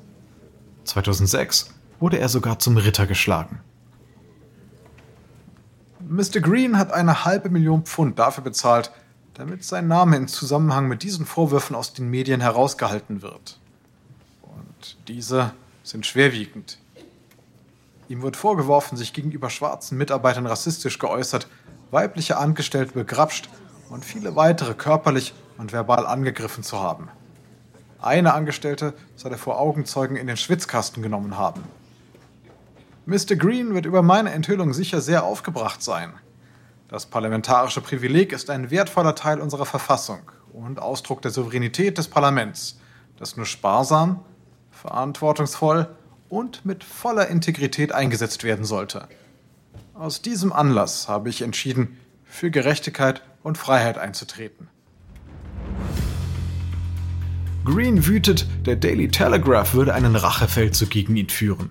2006 0.86 1.74
wurde 2.00 2.20
er 2.20 2.30
sogar 2.30 2.60
zum 2.60 2.78
Ritter 2.78 3.06
geschlagen. 3.06 3.60
Mr. 6.10 6.40
Green 6.40 6.78
hat 6.78 6.92
eine 6.94 7.26
halbe 7.26 7.50
Million 7.50 7.84
Pfund 7.84 8.18
dafür 8.18 8.44
bezahlt, 8.44 8.92
damit 9.34 9.64
sein 9.64 9.88
Name 9.88 10.16
in 10.16 10.28
Zusammenhang 10.28 10.88
mit 10.88 11.04
diesen 11.04 11.26
Vorwürfen 11.26 11.76
aus 11.76 11.94
den 11.94 12.10
Medien 12.10 12.40
herausgehalten 12.40 13.22
wird. 13.22 13.60
Und 14.42 14.98
diese 15.08 15.52
sind 15.84 16.06
schwerwiegend. 16.06 16.80
Ihm 18.08 18.22
wird 18.22 18.38
vorgeworfen, 18.38 18.98
sich 18.98 19.12
gegenüber 19.12 19.50
schwarzen 19.50 19.98
Mitarbeitern 19.98 20.46
rassistisch 20.46 20.98
geäußert, 20.98 21.48
weibliche 21.92 22.38
Angestellte 22.38 22.94
begrapscht 22.94 23.50
und 23.90 24.06
viele 24.06 24.36
weitere 24.38 24.74
körperlich 24.76 25.34
und 25.58 25.74
verbal 25.74 26.06
angegriffen 26.06 26.64
zu 26.64 26.80
haben. 26.80 27.10
Eine 28.00 28.34
Angestellte 28.34 28.94
soll 29.18 29.34
er 29.34 29.38
vor 29.38 29.60
Augenzeugen 29.60 30.16
in 30.16 30.28
den 30.28 30.38
Schwitzkasten 30.38 31.04
genommen 31.04 31.38
haben. 31.38 31.64
Mr. 33.08 33.38
Green 33.38 33.74
wird 33.74 33.86
über 33.86 34.02
meine 34.04 34.32
Enthüllung 34.32 34.74
sicher 34.74 35.00
sehr 35.00 35.24
aufgebracht 35.24 35.82
sein. 35.82 36.12
Das 36.90 37.06
parlamentarische 37.06 37.80
Privileg 37.80 38.34
ist 38.34 38.50
ein 38.50 38.70
wertvoller 38.70 39.16
Teil 39.16 39.40
unserer 39.40 39.66
Verfassung 39.66 40.30
und 40.52 40.82
Ausdruck 40.82 41.22
der 41.22 41.32
Souveränität 41.32 41.98
des 41.98 42.10
Parlaments, 42.10 42.82
das 43.16 43.38
nur 43.38 43.46
sparsam, 43.46 44.26
verantwortungsvoll 44.72 45.88
und 46.28 46.66
mit 46.66 46.84
voller 46.84 47.30
Integrität 47.30 47.94
eingesetzt 47.94 48.44
werden 48.44 48.66
sollte. 48.66 49.08
Aus 49.94 50.22
diesem 50.22 50.52
Anlass 50.52 51.08
habe 51.08 51.30
ich 51.30 51.44
entschieden, 51.44 51.98
für 52.26 52.52
Gerechtigkeit 52.52 53.24
und 53.42 53.58
Freiheit 53.58 53.98
einzutreten. 53.98 54.68
Green 57.64 58.06
wütet, 58.06 58.48
der 58.66 58.76
Daily 58.76 59.08
Telegraph 59.08 59.74
würde 59.74 59.94
einen 59.94 60.18
Rachefeldzug 60.18 60.90
gegen 60.90 61.16
ihn 61.16 61.30
führen. 61.30 61.70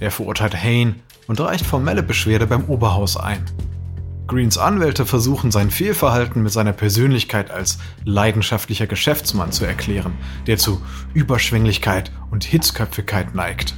Er 0.00 0.10
verurteilt 0.10 0.54
Hain 0.54 0.96
und 1.26 1.40
reicht 1.40 1.64
formelle 1.64 2.02
Beschwerde 2.02 2.46
beim 2.46 2.64
Oberhaus 2.64 3.16
ein. 3.16 3.44
Greens 4.26 4.58
Anwälte 4.58 5.06
versuchen 5.06 5.50
sein 5.50 5.70
Fehlverhalten 5.70 6.42
mit 6.42 6.52
seiner 6.52 6.72
Persönlichkeit 6.72 7.50
als 7.50 7.78
leidenschaftlicher 8.04 8.86
Geschäftsmann 8.86 9.52
zu 9.52 9.64
erklären, 9.64 10.14
der 10.46 10.56
zu 10.56 10.80
Überschwänglichkeit 11.14 12.12
und 12.30 12.44
Hitzköpfigkeit 12.44 13.34
neigt. 13.34 13.74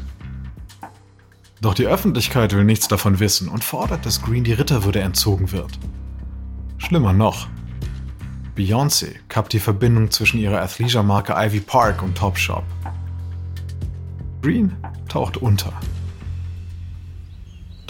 Doch 1.63 1.75
die 1.75 1.87
Öffentlichkeit 1.87 2.55
will 2.55 2.65
nichts 2.65 2.89
davon 2.89 3.19
wissen 3.19 3.49
und 3.49 3.65
fordert, 3.65 4.05
dass 4.05 4.21
Green 4.21 4.45
die 4.45 4.53
Ritterwürde 4.53 5.01
entzogen 5.01 5.53
wird. 5.53 5.79
Schlimmer 6.77 7.13
noch, 7.13 7.49
Beyoncé 8.57 9.15
kappt 9.29 9.55
die 9.55 9.61
Verbindung 9.61 10.11
zwischen 10.11 10.39
ihrer 10.39 10.61
Athleisure-Marke 10.61 11.33
Ivy 11.35 11.61
Park 11.61 12.03
und 12.03 12.19
Topshop. 12.19 12.65
Green 14.43 14.77
taucht 15.09 15.39
unter. 15.39 15.73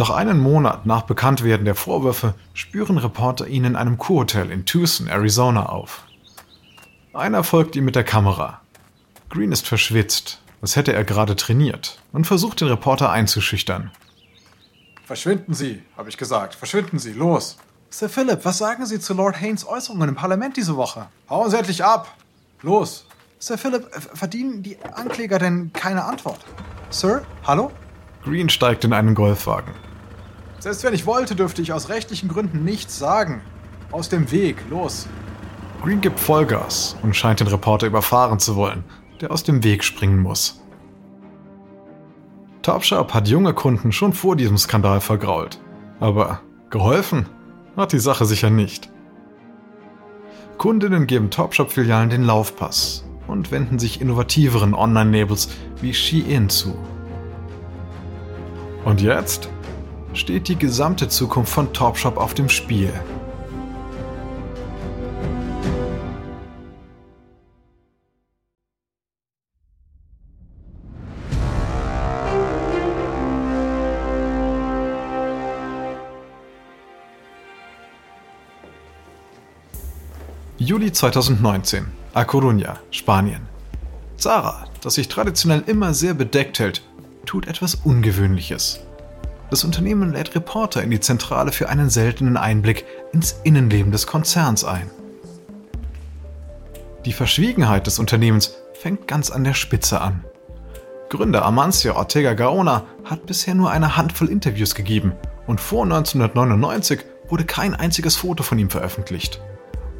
Doch 0.03 0.11
einen 0.11 0.41
Monat 0.41 0.85
nach 0.85 1.03
Bekanntwerden 1.03 1.65
der 1.65 1.77
Vorwürfe 1.77 2.35
spüren 2.55 2.99
Reporter 2.99 3.47
ihn 3.47 3.63
in 3.63 3.77
einem 3.77 3.99
Kurhotel 3.99 4.51
in 4.51 4.67
Tucson, 4.67 5.07
Arizona 5.07 5.67
auf. 5.67 6.03
Einer 7.15 7.45
folgt 7.45 7.77
ihm 7.77 7.85
mit 7.85 7.95
der 7.95 8.03
Kamera. 8.03 8.63
Green 9.31 9.53
ist 9.53 9.69
verschwitzt, 9.69 10.43
als 10.61 10.75
hätte 10.75 10.93
er 10.93 11.05
gerade 11.05 11.37
trainiert, 11.37 12.01
und 12.11 12.27
versucht 12.27 12.61
den 12.61 12.67
Reporter 12.67 13.13
einzuschüchtern. 13.13 13.93
Verschwinden 15.05 15.55
Sie, 15.55 15.85
habe 15.97 16.09
ich 16.09 16.19
gesagt. 16.19 16.57
Verschwinden 16.57 16.99
Sie, 16.99 17.13
los! 17.13 17.59
Sir 17.89 18.09
Philip, 18.09 18.45
was 18.45 18.59
sagen 18.59 18.85
Sie 18.87 18.99
zu 18.99 19.15
Lord 19.15 19.41
Haynes 19.41 19.65
Äußerungen 19.65 20.09
im 20.09 20.15
Parlament 20.17 20.57
diese 20.57 20.77
Woche? 20.77 21.07
Hauen 21.31 21.49
Sie 21.49 21.59
endlich 21.59 21.85
ab! 21.85 22.13
Los! 22.63 23.07
Sir 23.39 23.57
Philip, 23.57 23.87
verdienen 24.15 24.65
die 24.65 24.79
Ankläger 24.83 25.39
denn 25.39 25.73
keine 25.73 26.03
Antwort? 26.03 26.41
Sir, 26.91 27.23
hallo? 27.45 27.71
Green 28.25 28.49
steigt 28.49 28.83
in 28.83 28.93
einen 28.93 29.15
Golfwagen. 29.15 29.73
Selbst 30.63 30.85
wenn 30.85 30.95
ich 30.95 31.07
wollte, 31.07 31.35
dürfte 31.35 31.61
ich 31.61 31.73
aus 31.73 31.89
rechtlichen 31.89 32.29
Gründen 32.29 32.63
nichts 32.63 32.97
sagen. 32.97 33.41
Aus 33.91 34.09
dem 34.09 34.31
Weg, 34.31 34.63
los! 34.71 35.09
Green 35.83 36.01
gibt 36.01 36.21
Vollgas 36.21 36.95
und 37.03 37.17
scheint 37.17 37.41
den 37.41 37.49
Reporter 37.49 37.89
überfahren 37.89 38.39
zu 38.39 38.55
wollen, 38.55 38.85
der 39.21 39.33
aus 39.33 39.43
dem 39.43 39.65
Weg 39.65 39.83
springen 39.83 40.21
muss. 40.21 40.63
Topshop 42.63 43.13
hat 43.13 43.27
junge 43.27 43.55
Kunden 43.55 43.91
schon 43.91 44.13
vor 44.13 44.37
diesem 44.37 44.57
Skandal 44.57 45.01
vergrault. 45.01 45.59
Aber 45.99 46.43
geholfen 46.71 47.27
hat 47.77 47.91
die 47.91 47.99
Sache 47.99 48.25
sicher 48.25 48.49
nicht. 48.49 48.89
Kundinnen 50.59 51.09
geben 51.09 51.31
Topshop-Filialen 51.31 52.09
den 52.11 52.23
Laufpass 52.23 53.05
und 53.27 53.51
wenden 53.51 53.81
sich 53.81 54.01
innovativeren 54.01 54.75
Online-Labels 54.75 55.49
wie 55.81 55.93
Shein 55.93 56.49
zu. 56.49 56.79
Und 58.85 59.01
jetzt 59.01 59.49
steht 60.15 60.49
die 60.49 60.57
gesamte 60.57 61.09
Zukunft 61.09 61.53
von 61.53 61.73
Topshop 61.73 62.17
auf 62.17 62.35
dem 62.35 62.49
Spiel. 62.49 62.93
Juli 80.59 80.93
2019, 80.93 81.87
A 82.15 82.23
Coruña, 82.23 82.77
Spanien. 82.93 83.49
Zara, 84.17 84.67
das 84.81 84.95
sich 84.95 85.09
traditionell 85.09 85.65
immer 85.67 85.93
sehr 85.93 86.15
bedeckt 86.15 86.61
hält, 86.61 86.83
tut 87.27 87.49
etwas 87.49 87.75
Ungewöhnliches. 87.75 88.79
Das 89.53 89.65
Unternehmen 89.65 90.15
lädt 90.15 90.35
Reporter 90.35 90.83
in 90.83 90.91
die 90.91 91.01
Zentrale 91.01 91.53
für 91.53 91.69
einen 91.69 91.91
seltenen 91.91 92.39
Einblick 92.39 92.87
ins 93.13 93.37
Innenleben 93.45 93.93
des 93.93 94.07
Konzerns 94.07 94.65
ein. 94.65 94.91
Die 97.05 97.13
Verschwiegenheit 97.13 97.87
des 97.87 97.99
Unternehmens 97.99 98.55
fängt 98.73 99.07
ganz 99.07 99.31
an 99.31 99.45
der 99.45 99.53
Spitze 99.53 100.01
an. 100.01 100.25
Gründer 101.11 101.45
Amancio 101.45 101.95
Ortega 101.97 102.33
Gaona 102.33 102.87
hat 103.05 103.27
bisher 103.27 103.55
nur 103.55 103.71
eine 103.71 103.99
Handvoll 103.99 104.31
Interviews 104.31 104.75
gegeben 104.75 105.13
und 105.47 105.61
vor 105.61 105.83
1999 105.83 107.01
wurde 107.29 107.45
kein 107.45 107.75
einziges 107.75 108.17
Foto 108.17 108.43
von 108.43 108.59
ihm 108.59 108.71
veröffentlicht. 108.71 109.39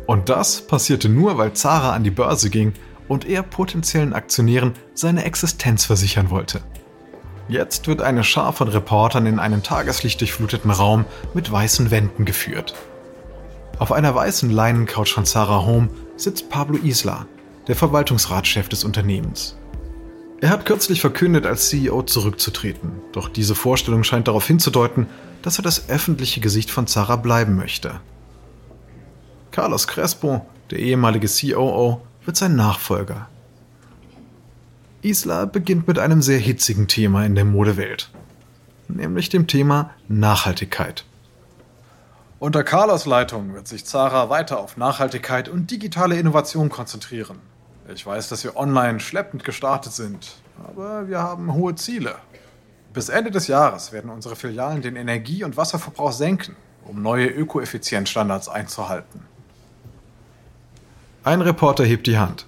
Und 0.07 0.31
das 0.31 0.63
passierte 0.63 1.11
nur, 1.11 1.37
weil 1.37 1.53
Zara 1.53 1.93
an 1.93 2.05
die 2.05 2.11
Börse 2.11 2.49
ging 2.49 2.73
und 3.07 3.27
er 3.27 3.43
potenziellen 3.43 4.15
Aktionären 4.15 4.73
seine 4.95 5.25
Existenz 5.25 5.85
versichern 5.85 6.31
wollte. 6.31 6.63
Jetzt 7.53 7.87
wird 7.87 8.01
eine 8.01 8.25
Schar 8.25 8.55
von 8.55 8.69
Reportern 8.69 9.27
in 9.27 9.39
einen 9.39 9.63
tageslichtdurchfluteten 9.63 10.71
Raum 10.71 11.05
mit 11.35 11.53
weißen 11.53 11.91
Wänden 11.91 12.25
geführt. 12.25 12.73
Auf 13.79 13.93
einer 13.93 14.15
weißen 14.15 14.49
Leinencouch 14.49 15.13
von 15.13 15.27
Sarah 15.27 15.67
Home 15.67 15.91
sitzt 16.17 16.49
Pablo 16.49 16.79
Isla, 16.83 17.27
der 17.69 17.77
Verwaltungsratschef 17.77 18.71
des 18.71 18.85
Unternehmens. 18.85 19.59
Er 20.41 20.49
hat 20.49 20.65
kürzlich 20.65 21.03
verkündet, 21.03 21.45
als 21.45 21.69
CEO 21.69 22.01
zurückzutreten, 22.05 22.93
doch 23.13 23.29
diese 23.29 23.55
Vorstellung 23.55 24.03
scheint 24.03 24.29
darauf 24.29 24.47
hinzudeuten, 24.47 25.07
dass 25.43 25.59
er 25.59 25.63
das 25.63 25.91
öffentliche 25.91 26.41
Gesicht 26.41 26.71
von 26.71 26.87
Zara 26.87 27.17
bleiben 27.17 27.55
möchte. 27.55 28.01
Carlos 29.51 29.87
Crespo, 29.87 30.47
der 30.71 30.79
ehemalige 30.79 31.29
COO, 31.29 32.01
wird 32.25 32.39
sein 32.39 32.57
Nachfolger. 32.57 33.29
Isla 35.03 35.47
beginnt 35.47 35.89
mit 35.89 35.99
einem 35.99 36.23
sehr 36.23 36.39
hitzigen 36.39 36.87
Thema 36.87 37.27
in 37.27 37.35
der 37.35 37.45
Modewelt, 37.45 38.11
nämlich 38.87 39.29
dem 39.29 39.49
Thema 39.49 39.91
Nachhaltigkeit. 40.07 41.05
Unter 42.39 42.63
Carlos 42.63 43.05
Leitung 43.05 43.53
wird 43.53 43.67
sich 43.67 43.85
Zara 43.85 44.31
weiter 44.31 44.61
auf 44.61 44.77
Nachhaltigkeit 44.77 45.49
und 45.49 45.73
digitale 45.73 46.17
Innovation 46.19 46.69
konzentrieren. 46.69 47.41
Ich 47.93 48.07
weiß, 48.07 48.29
dass 48.29 48.45
wir 48.45 48.57
online 48.57 49.01
schleppend 49.01 49.43
gestartet 49.43 49.93
sind, 49.93 50.37
aber 50.65 51.09
wir 51.09 51.19
haben 51.19 51.53
hohe 51.53 51.75
Ziele. 51.75 52.15
Bis 52.93 53.09
Ende 53.09 53.33
des 53.33 53.49
Jahres 53.49 53.91
werden 53.91 54.11
unsere 54.11 54.37
Filialen 54.37 54.83
den 54.83 54.95
Energie- 54.95 55.43
und 55.43 55.57
Wasserverbrauch 55.57 56.13
senken, 56.13 56.55
um 56.85 57.03
neue 57.03 57.27
Ökoeffizienzstandards 57.27 58.49
einzuhalten. 58.49 59.23
Ein 61.25 61.41
Reporter 61.41 61.85
hebt 61.85 62.07
die 62.07 62.19
Hand. 62.19 62.47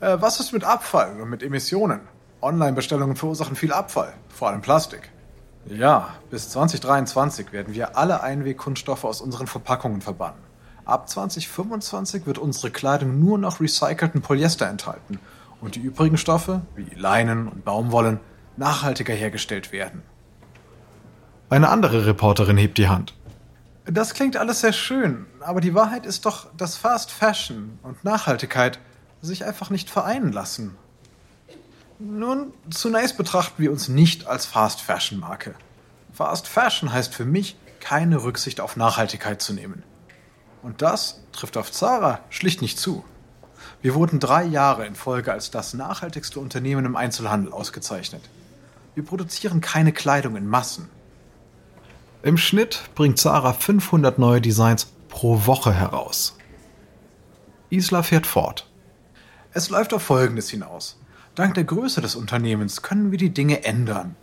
Äh, 0.00 0.18
was 0.20 0.38
ist 0.38 0.52
mit 0.52 0.64
Abfall 0.64 1.20
und 1.20 1.28
mit 1.28 1.42
Emissionen? 1.42 2.00
Online-Bestellungen 2.40 3.16
verursachen 3.16 3.56
viel 3.56 3.72
Abfall, 3.72 4.14
vor 4.28 4.48
allem 4.48 4.60
Plastik. 4.60 5.10
Ja, 5.66 6.10
bis 6.30 6.50
2023 6.50 7.52
werden 7.52 7.74
wir 7.74 7.96
alle 7.96 8.22
Einwegkunststoffe 8.22 9.04
aus 9.04 9.20
unseren 9.20 9.48
Verpackungen 9.48 10.00
verbannen. 10.00 10.38
Ab 10.84 11.08
2025 11.08 12.26
wird 12.26 12.38
unsere 12.38 12.70
Kleidung 12.70 13.18
nur 13.18 13.38
noch 13.38 13.60
recycelten 13.60 14.22
Polyester 14.22 14.68
enthalten 14.68 15.18
und 15.60 15.74
die 15.74 15.80
übrigen 15.80 16.16
Stoffe, 16.16 16.62
wie 16.76 16.94
Leinen 16.94 17.48
und 17.48 17.64
Baumwollen, 17.64 18.20
nachhaltiger 18.56 19.14
hergestellt 19.14 19.72
werden. 19.72 20.02
Eine 21.50 21.70
andere 21.70 22.06
Reporterin 22.06 22.56
hebt 22.56 22.78
die 22.78 22.88
Hand. 22.88 23.14
Das 23.84 24.14
klingt 24.14 24.36
alles 24.36 24.60
sehr 24.60 24.72
schön, 24.72 25.26
aber 25.40 25.60
die 25.60 25.74
Wahrheit 25.74 26.06
ist 26.06 26.24
doch, 26.24 26.46
dass 26.56 26.76
Fast 26.76 27.10
Fashion 27.10 27.78
und 27.82 28.04
Nachhaltigkeit 28.04 28.78
sich 29.22 29.44
einfach 29.44 29.70
nicht 29.70 29.90
vereinen 29.90 30.32
lassen. 30.32 30.76
Nun, 31.98 32.52
zunächst 32.70 33.16
betrachten 33.16 33.60
wir 33.62 33.72
uns 33.72 33.88
nicht 33.88 34.26
als 34.26 34.46
Fast 34.46 34.80
Fashion 34.80 35.18
Marke. 35.18 35.54
Fast 36.12 36.46
Fashion 36.46 36.92
heißt 36.92 37.12
für 37.12 37.24
mich, 37.24 37.56
keine 37.80 38.22
Rücksicht 38.22 38.60
auf 38.60 38.76
Nachhaltigkeit 38.76 39.42
zu 39.42 39.52
nehmen. 39.52 39.82
Und 40.62 40.82
das 40.82 41.20
trifft 41.32 41.56
auf 41.56 41.72
Zara 41.72 42.20
schlicht 42.30 42.62
nicht 42.62 42.78
zu. 42.78 43.04
Wir 43.82 43.94
wurden 43.94 44.20
drei 44.20 44.44
Jahre 44.44 44.86
in 44.86 44.94
Folge 44.94 45.32
als 45.32 45.50
das 45.50 45.74
nachhaltigste 45.74 46.40
Unternehmen 46.40 46.84
im 46.84 46.96
Einzelhandel 46.96 47.52
ausgezeichnet. 47.52 48.22
Wir 48.94 49.04
produzieren 49.04 49.60
keine 49.60 49.92
Kleidung 49.92 50.36
in 50.36 50.46
Massen. 50.46 50.88
Im 52.22 52.36
Schnitt 52.36 52.82
bringt 52.94 53.18
Zara 53.18 53.52
500 53.52 54.18
neue 54.18 54.40
Designs 54.40 54.88
pro 55.08 55.46
Woche 55.46 55.72
heraus. 55.72 56.36
Isla 57.70 58.02
fährt 58.02 58.26
fort. 58.26 58.67
Es 59.58 59.70
läuft 59.70 59.92
auf 59.92 60.02
Folgendes 60.02 60.48
hinaus. 60.50 61.00
Dank 61.34 61.54
der 61.54 61.64
Größe 61.64 62.00
des 62.00 62.14
Unternehmens 62.14 62.82
können 62.82 63.10
wir 63.10 63.18
die 63.18 63.34
Dinge 63.34 63.64
ändern. 63.64 64.14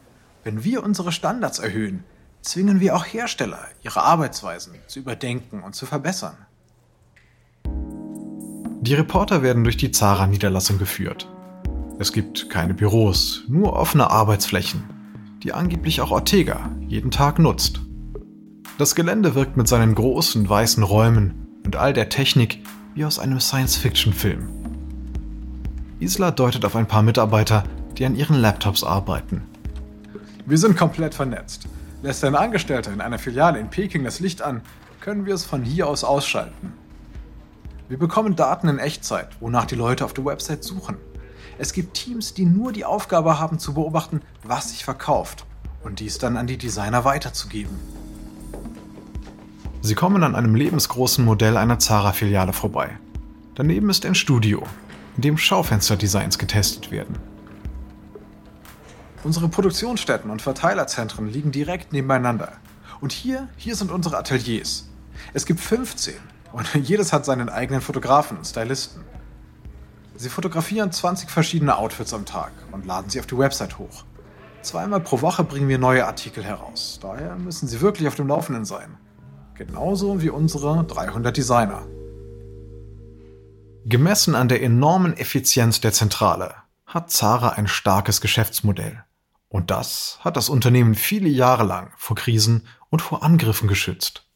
Wenn 0.45 0.63
wir 0.63 0.81
unsere 0.81 1.11
Standards 1.11 1.59
erhöhen, 1.59 2.05
zwingen 2.41 2.79
wir 2.79 2.95
auch 2.95 3.03
Hersteller, 3.03 3.59
ihre 3.83 4.01
Arbeitsweisen 4.01 4.75
zu 4.87 4.99
überdenken 4.99 5.61
und 5.61 5.75
zu 5.75 5.85
verbessern. 5.85 6.37
Die 8.79 8.93
Reporter 8.93 9.43
werden 9.43 9.65
durch 9.65 9.75
die 9.75 9.91
Zara-Niederlassung 9.91 10.77
geführt. 10.77 11.29
Es 11.99 12.13
gibt 12.13 12.49
keine 12.49 12.73
Büros, 12.73 13.43
nur 13.49 13.73
offene 13.73 14.09
Arbeitsflächen, 14.09 14.85
die 15.43 15.51
angeblich 15.51 15.99
auch 15.99 16.11
Ortega 16.11 16.71
jeden 16.87 17.11
Tag 17.11 17.39
nutzt. 17.39 17.81
Das 18.77 18.95
Gelände 18.95 19.35
wirkt 19.35 19.57
mit 19.57 19.67
seinen 19.67 19.95
großen 19.95 20.47
weißen 20.47 20.83
Räumen 20.83 21.59
und 21.65 21.75
all 21.75 21.91
der 21.91 22.07
Technik 22.07 22.63
wie 22.93 23.03
aus 23.03 23.19
einem 23.19 23.41
Science-Fiction-Film. 23.41 24.74
Isla 25.99 26.31
deutet 26.31 26.65
auf 26.65 26.75
ein 26.75 26.87
paar 26.87 27.03
Mitarbeiter, 27.03 27.63
die 27.97 28.05
an 28.05 28.15
ihren 28.15 28.35
Laptops 28.35 28.83
arbeiten. 28.83 29.43
Wir 30.45 30.57
sind 30.57 30.75
komplett 30.75 31.15
vernetzt. 31.15 31.67
Lässt 32.03 32.23
ein 32.25 32.35
Angestellter 32.35 32.91
in 32.91 33.01
einer 33.01 33.17
Filiale 33.17 33.59
in 33.59 33.69
Peking 33.69 34.03
das 34.03 34.19
Licht 34.19 34.41
an, 34.41 34.61
können 34.99 35.25
wir 35.25 35.33
es 35.33 35.45
von 35.45 35.63
hier 35.63 35.87
aus 35.87 36.03
ausschalten. 36.03 36.73
Wir 37.87 37.97
bekommen 37.97 38.35
Daten 38.35 38.67
in 38.67 38.77
Echtzeit, 38.77 39.29
wonach 39.39 39.65
die 39.65 39.75
Leute 39.75 40.03
auf 40.03 40.13
der 40.13 40.25
Website 40.25 40.63
suchen. 40.63 40.97
Es 41.57 41.71
gibt 41.71 41.93
Teams, 41.93 42.33
die 42.33 42.45
nur 42.45 42.73
die 42.73 42.83
Aufgabe 42.83 43.39
haben 43.39 43.59
zu 43.59 43.73
beobachten, 43.73 44.21
was 44.43 44.71
sich 44.71 44.83
verkauft 44.83 45.45
und 45.83 46.01
dies 46.01 46.17
dann 46.17 46.35
an 46.35 46.47
die 46.47 46.57
Designer 46.57 47.05
weiterzugeben. 47.05 47.79
Sie 49.81 49.95
kommen 49.95 50.23
an 50.23 50.35
einem 50.35 50.55
lebensgroßen 50.55 51.23
Modell 51.23 51.55
einer 51.55 51.79
Zara-Filiale 51.79 52.53
vorbei. 52.53 52.97
Daneben 53.53 53.89
ist 53.89 54.05
ein 54.05 54.15
Studio, 54.15 54.63
in 55.15 55.21
dem 55.21 55.37
Schaufensterdesigns 55.37 56.37
getestet 56.37 56.91
werden. 56.91 57.17
Unsere 59.23 59.47
Produktionsstätten 59.47 60.29
und 60.29 60.41
Verteilerzentren 60.41 61.27
liegen 61.27 61.51
direkt 61.51 61.93
nebeneinander. 61.93 62.53
Und 63.01 63.11
hier, 63.11 63.47
hier 63.57 63.75
sind 63.75 63.91
unsere 63.91 64.17
Ateliers. 64.17 64.87
Es 65.33 65.45
gibt 65.45 65.59
15 65.59 66.13
und 66.51 66.73
jedes 66.75 67.11
hat 67.11 67.25
seinen 67.25 67.49
eigenen 67.49 67.81
Fotografen 67.81 68.37
und 68.37 68.45
Stylisten. 68.45 69.03
Sie 70.15 70.29
fotografieren 70.29 70.91
20 70.91 71.29
verschiedene 71.29 71.77
Outfits 71.77 72.13
am 72.13 72.25
Tag 72.25 72.51
und 72.71 72.85
laden 72.85 73.09
sie 73.09 73.19
auf 73.19 73.25
die 73.25 73.37
Website 73.37 73.79
hoch. 73.79 74.05
Zweimal 74.61 74.99
pro 74.99 75.21
Woche 75.21 75.43
bringen 75.43 75.67
wir 75.69 75.77
neue 75.77 76.07
Artikel 76.07 76.43
heraus. 76.43 76.99
Daher 77.01 77.35
müssen 77.35 77.67
Sie 77.67 77.81
wirklich 77.81 78.07
auf 78.07 78.15
dem 78.15 78.27
Laufenden 78.27 78.65
sein. 78.65 78.97
Genauso 79.53 80.21
wie 80.21 80.29
unsere 80.29 80.83
300 80.83 81.35
Designer. 81.35 81.83
Gemessen 83.87 84.33
an 84.33 84.47
der 84.47 84.63
enormen 84.63 85.15
Effizienz 85.15 85.79
der 85.79 85.93
Zentrale 85.93 86.55
hat 86.87 87.11
Zara 87.11 87.49
ein 87.49 87.67
starkes 87.67 88.19
Geschäftsmodell. 88.19 89.03
Und 89.47 89.69
das 89.69 90.17
hat 90.21 90.37
das 90.37 90.49
Unternehmen 90.49 90.95
viele 90.95 91.29
Jahre 91.29 91.63
lang 91.63 91.93
vor 91.95 92.15
Krisen 92.15 92.67
und 92.89 93.03
vor 93.03 93.21
Angriffen 93.21 93.67
geschützt. 93.67 94.27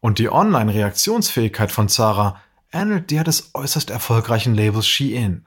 Und 0.00 0.18
die 0.18 0.32
Online-Reaktionsfähigkeit 0.32 1.70
von 1.70 1.88
Zara 1.88 2.40
ähnelt 2.72 3.12
der 3.12 3.22
des 3.22 3.54
äußerst 3.54 3.88
erfolgreichen 3.88 4.56
Labels 4.56 4.88
Shein. 4.88 5.46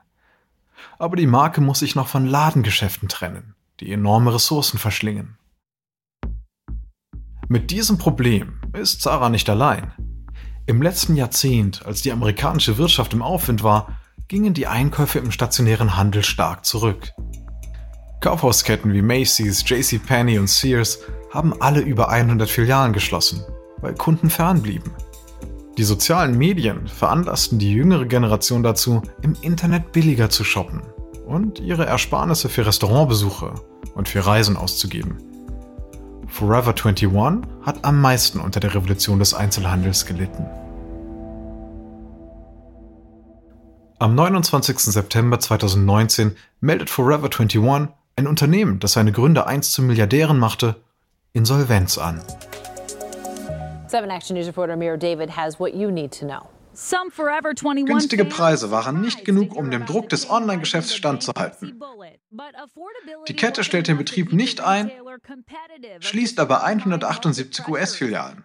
Aber 0.98 1.18
die 1.18 1.28
Marke 1.28 1.60
muss 1.60 1.80
sich 1.80 1.96
noch 1.96 2.08
von 2.08 2.26
Ladengeschäften 2.26 3.10
trennen, 3.10 3.54
die 3.82 3.92
enorme 3.92 4.34
Ressourcen 4.34 4.78
verschlingen. 4.78 5.38
Mit 7.50 7.70
diesem 7.70 7.98
Problem 7.98 8.62
ist 8.72 9.02
Zara 9.02 9.28
nicht 9.28 9.50
allein. 9.50 9.92
Im 10.66 10.82
letzten 10.82 11.18
Jahrzehnt, 11.18 11.86
als 11.86 12.04
die 12.04 12.12
amerikanische 12.14 12.78
Wirtschaft 12.78 13.14
im 13.14 13.22
Aufwind 13.22 13.64
war, 13.64 14.00
gingen 14.30 14.54
die 14.54 14.66
Einkäufe 14.66 15.20
im 15.20 15.30
stationären 15.30 15.98
Handel 15.98 16.24
stark 16.24 16.64
zurück. 16.64 17.12
Kaufhausketten 18.22 18.94
wie 18.94 19.02
Macy's, 19.02 19.66
JCPenney 19.68 20.40
und 20.40 20.50
Sears 20.50 21.00
haben 21.34 21.62
alle 21.62 21.82
über 21.82 22.08
100 22.08 22.50
Filialen 22.50 22.94
geschlossen, 22.94 23.44
weil 23.82 23.94
Kunden 23.96 24.30
fernblieben. 24.30 24.94
Die 25.78 25.84
sozialen 25.84 26.38
Medien 26.38 26.88
veranlassten 26.88 27.60
die 27.60 27.74
jüngere 27.74 28.06
Generation 28.06 28.64
dazu, 28.64 29.02
im 29.22 29.36
Internet 29.42 29.92
billiger 29.92 30.30
zu 30.30 30.46
shoppen 30.46 30.82
und 31.26 31.60
ihre 31.60 31.86
Ersparnisse 31.88 32.48
für 32.48 32.66
Restaurantbesuche 32.66 33.54
und 33.96 34.08
für 34.08 34.26
Reisen 34.26 34.56
auszugeben. 34.56 35.33
Forever 36.28 36.74
21 36.74 37.12
hat 37.66 37.84
am 37.84 38.02
meisten 38.02 38.40
unter 38.40 38.60
der 38.60 38.74
Revolution 38.74 39.20
des 39.20 39.34
Einzelhandels 39.34 40.06
gelitten. 40.06 40.46
Am 44.00 44.16
29. 44.16 44.80
September 44.80 45.40
2019 45.40 46.36
meldet 46.60 46.90
Forever 46.90 47.30
21, 47.32 47.90
ein 48.16 48.28
Unternehmen, 48.28 48.80
das 48.80 48.94
seine 48.94 49.12
Gründer 49.12 49.48
einst 49.48 49.74
zu 49.74 49.82
Milliardären 49.82 50.38
machte, 50.38 50.76
Insolvenz 51.34 51.98
an. 51.98 52.22
7 53.88 54.10
Action 54.10 54.36
News 54.36 54.48
reporter 54.48 54.76
Mira 54.76 54.98
David 54.98 55.38
has 55.38 55.60
what 55.60 55.74
you 55.74 55.92
need 55.92 56.12
to 56.20 56.26
know. 56.26 56.50
Günstige 57.86 58.26
Preise 58.26 58.72
waren 58.72 59.02
nicht 59.02 59.26
genug, 59.26 59.56
um 59.56 59.70
dem 59.70 59.86
Druck 59.86 60.10
des 60.10 60.30
Online-Geschäfts 60.30 60.96
standzuhalten. 60.96 61.80
Die 63.28 63.36
Kette 63.36 63.64
stellt 63.64 63.88
den 63.88 63.98
Betrieb 63.98 64.34
nicht 64.34 64.62
ein, 64.62 64.92
schließt 66.00 66.40
aber 66.40 66.64
178 66.64 67.68
US-Filialen. 67.68 68.44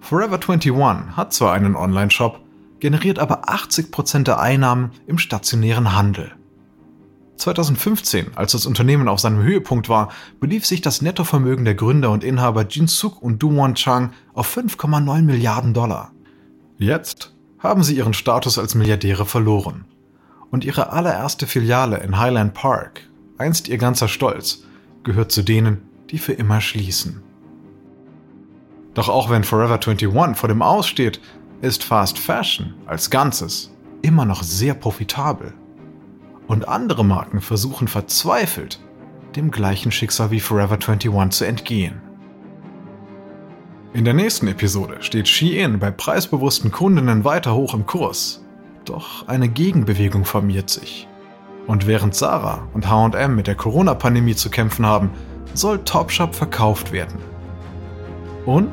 Forever 0.00 0.40
21 0.40 1.16
hat 1.16 1.32
zwar 1.34 1.52
einen 1.52 1.76
Online-Shop, 1.76 2.40
generiert 2.80 3.18
aber 3.18 3.50
80% 3.50 4.24
der 4.24 4.40
Einnahmen 4.40 4.92
im 5.06 5.18
stationären 5.18 5.94
Handel. 5.94 6.32
2015, 7.40 8.36
als 8.36 8.52
das 8.52 8.66
Unternehmen 8.66 9.08
auf 9.08 9.20
seinem 9.20 9.42
Höhepunkt 9.42 9.88
war, 9.88 10.10
belief 10.38 10.66
sich 10.66 10.80
das 10.80 11.02
Nettovermögen 11.02 11.64
der 11.64 11.74
Gründer 11.74 12.10
und 12.10 12.24
Inhaber 12.24 12.66
Jin 12.66 12.86
Suk 12.86 13.22
und 13.22 13.42
Du-Won 13.42 13.74
Chang 13.74 14.12
auf 14.34 14.56
5,9 14.56 15.22
Milliarden 15.22 15.74
Dollar. 15.74 16.12
Jetzt 16.78 17.34
haben 17.58 17.82
sie 17.82 17.96
ihren 17.96 18.14
Status 18.14 18.58
als 18.58 18.74
Milliardäre 18.74 19.26
verloren. 19.26 19.84
Und 20.50 20.64
ihre 20.64 20.90
allererste 20.90 21.46
Filiale 21.46 21.98
in 21.98 22.18
Highland 22.18 22.54
Park, 22.54 23.08
einst 23.38 23.68
ihr 23.68 23.78
ganzer 23.78 24.08
Stolz, 24.08 24.64
gehört 25.04 25.30
zu 25.30 25.42
denen, 25.42 25.82
die 26.10 26.18
für 26.18 26.32
immer 26.32 26.60
schließen. 26.60 27.22
Doch 28.94 29.08
auch 29.08 29.30
wenn 29.30 29.44
Forever 29.44 29.74
21 29.74 30.36
vor 30.38 30.48
dem 30.48 30.62
Aussteht, 30.62 31.20
ist 31.60 31.84
Fast 31.84 32.18
Fashion 32.18 32.74
als 32.86 33.10
Ganzes 33.10 33.70
immer 34.02 34.24
noch 34.24 34.42
sehr 34.42 34.74
profitabel. 34.74 35.52
Und 36.50 36.66
andere 36.66 37.04
Marken 37.04 37.40
versuchen 37.40 37.86
verzweifelt, 37.86 38.80
dem 39.36 39.52
gleichen 39.52 39.92
Schicksal 39.92 40.32
wie 40.32 40.40
Forever 40.40 40.78
21 40.84 41.30
zu 41.30 41.44
entgehen. 41.44 42.02
In 43.92 44.04
der 44.04 44.14
nächsten 44.14 44.48
Episode 44.48 44.96
steht 44.98 45.28
Shein 45.28 45.78
bei 45.78 45.92
preisbewussten 45.92 46.72
Kundinnen 46.72 47.22
weiter 47.22 47.54
hoch 47.54 47.72
im 47.72 47.86
Kurs. 47.86 48.44
Doch 48.84 49.28
eine 49.28 49.48
Gegenbewegung 49.48 50.24
formiert 50.24 50.70
sich. 50.70 51.06
Und 51.68 51.86
während 51.86 52.16
Sarah 52.16 52.66
und 52.74 52.90
HM 52.90 53.36
mit 53.36 53.46
der 53.46 53.54
Corona-Pandemie 53.54 54.34
zu 54.34 54.50
kämpfen 54.50 54.84
haben, 54.84 55.10
soll 55.54 55.78
Topshop 55.84 56.34
verkauft 56.34 56.90
werden. 56.90 57.20
Und 58.44 58.72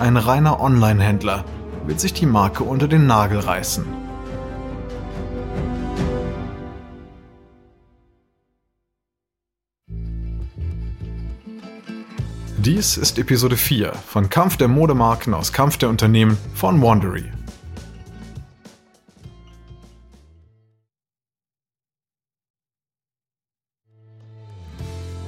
ein 0.00 0.16
reiner 0.16 0.58
Online-Händler 0.58 1.44
wird 1.86 2.00
sich 2.00 2.12
die 2.12 2.26
Marke 2.26 2.64
unter 2.64 2.88
den 2.88 3.06
Nagel 3.06 3.38
reißen. 3.38 4.03
Dies 12.64 12.96
ist 12.96 13.18
Episode 13.18 13.58
4 13.58 13.92
von 13.92 14.30
Kampf 14.30 14.56
der 14.56 14.68
Modemarken 14.68 15.34
aus 15.34 15.52
Kampf 15.52 15.76
der 15.76 15.90
Unternehmen 15.90 16.38
von 16.54 16.80
Wandery. 16.80 17.24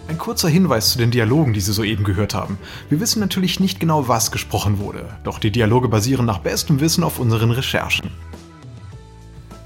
Ein 0.09 0.17
kurzer 0.17 0.49
Hinweis 0.49 0.93
zu 0.93 0.99
den 0.99 1.11
Dialogen, 1.11 1.53
die 1.53 1.61
Sie 1.61 1.75
soeben 1.75 2.05
gehört 2.05 2.33
haben. 2.33 2.57
Wir 2.89 3.01
wissen 3.01 3.21
natürlich 3.21 3.61
nicht 3.61 3.81
genau, 3.81 4.09
was 4.09 4.33
gesprochen 4.33 4.79
wurde, 4.79 5.07
doch 5.23 5.39
die 5.39 5.51
Dialoge 5.51 5.89
basieren 5.89 6.25
nach 6.25 6.39
bestem 6.39 6.81
Wissen 6.81 7.05
auf 7.05 7.19
unseren 7.19 7.51
Recherchen. 7.51 8.13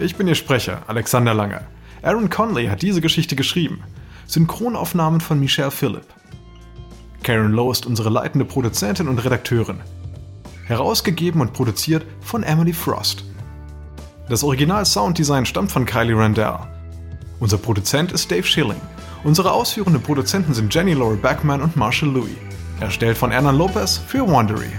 Ich 0.01 0.17
bin 0.17 0.27
Ihr 0.27 0.35
Sprecher, 0.35 0.83
Alexander 0.89 1.35
Lange. 1.35 1.65
Aaron 2.03 2.31
Conley 2.31 2.67
hat 2.67 2.83
diese 2.83 3.01
Geschichte 3.01 3.37
geschrieben. 3.37 3.85
Synchronaufnahmen 4.27 5.21
von 5.21 5.39
Michelle 5.39 5.71
Phillip. 5.71 6.07
Karen 7.31 7.53
Lowe 7.53 7.71
ist 7.71 7.87
unsere 7.87 8.11
leitende 8.11 8.45
Produzentin 8.45 9.07
und 9.07 9.25
Redakteurin. 9.25 9.79
Herausgegeben 10.65 11.41
und 11.41 11.53
produziert 11.53 12.05
von 12.21 12.43
Emily 12.43 12.73
Frost. 12.73 13.23
Das 14.29 14.43
Original 14.43 14.85
Sounddesign 14.85 15.47
stammt 15.47 15.71
von 15.71 15.87
Kylie 15.87 16.17
Randell. 16.19 16.59
Unser 17.39 17.59
Produzent 17.59 18.11
ist 18.11 18.33
Dave 18.33 18.43
Schilling. 18.43 18.81
Unsere 19.23 19.53
ausführenden 19.53 20.03
Produzenten 20.03 20.55
sind 20.55 20.75
Jenny 20.75 20.95
Laura 20.95 21.15
Backman 21.15 21.63
und 21.63 21.77
Marshall 21.77 22.09
Louis. 22.09 22.35
Erstellt 22.81 23.17
von 23.17 23.31
Ernan 23.31 23.57
Lopez 23.57 23.99
für 23.99 24.27
Wandery. 24.27 24.73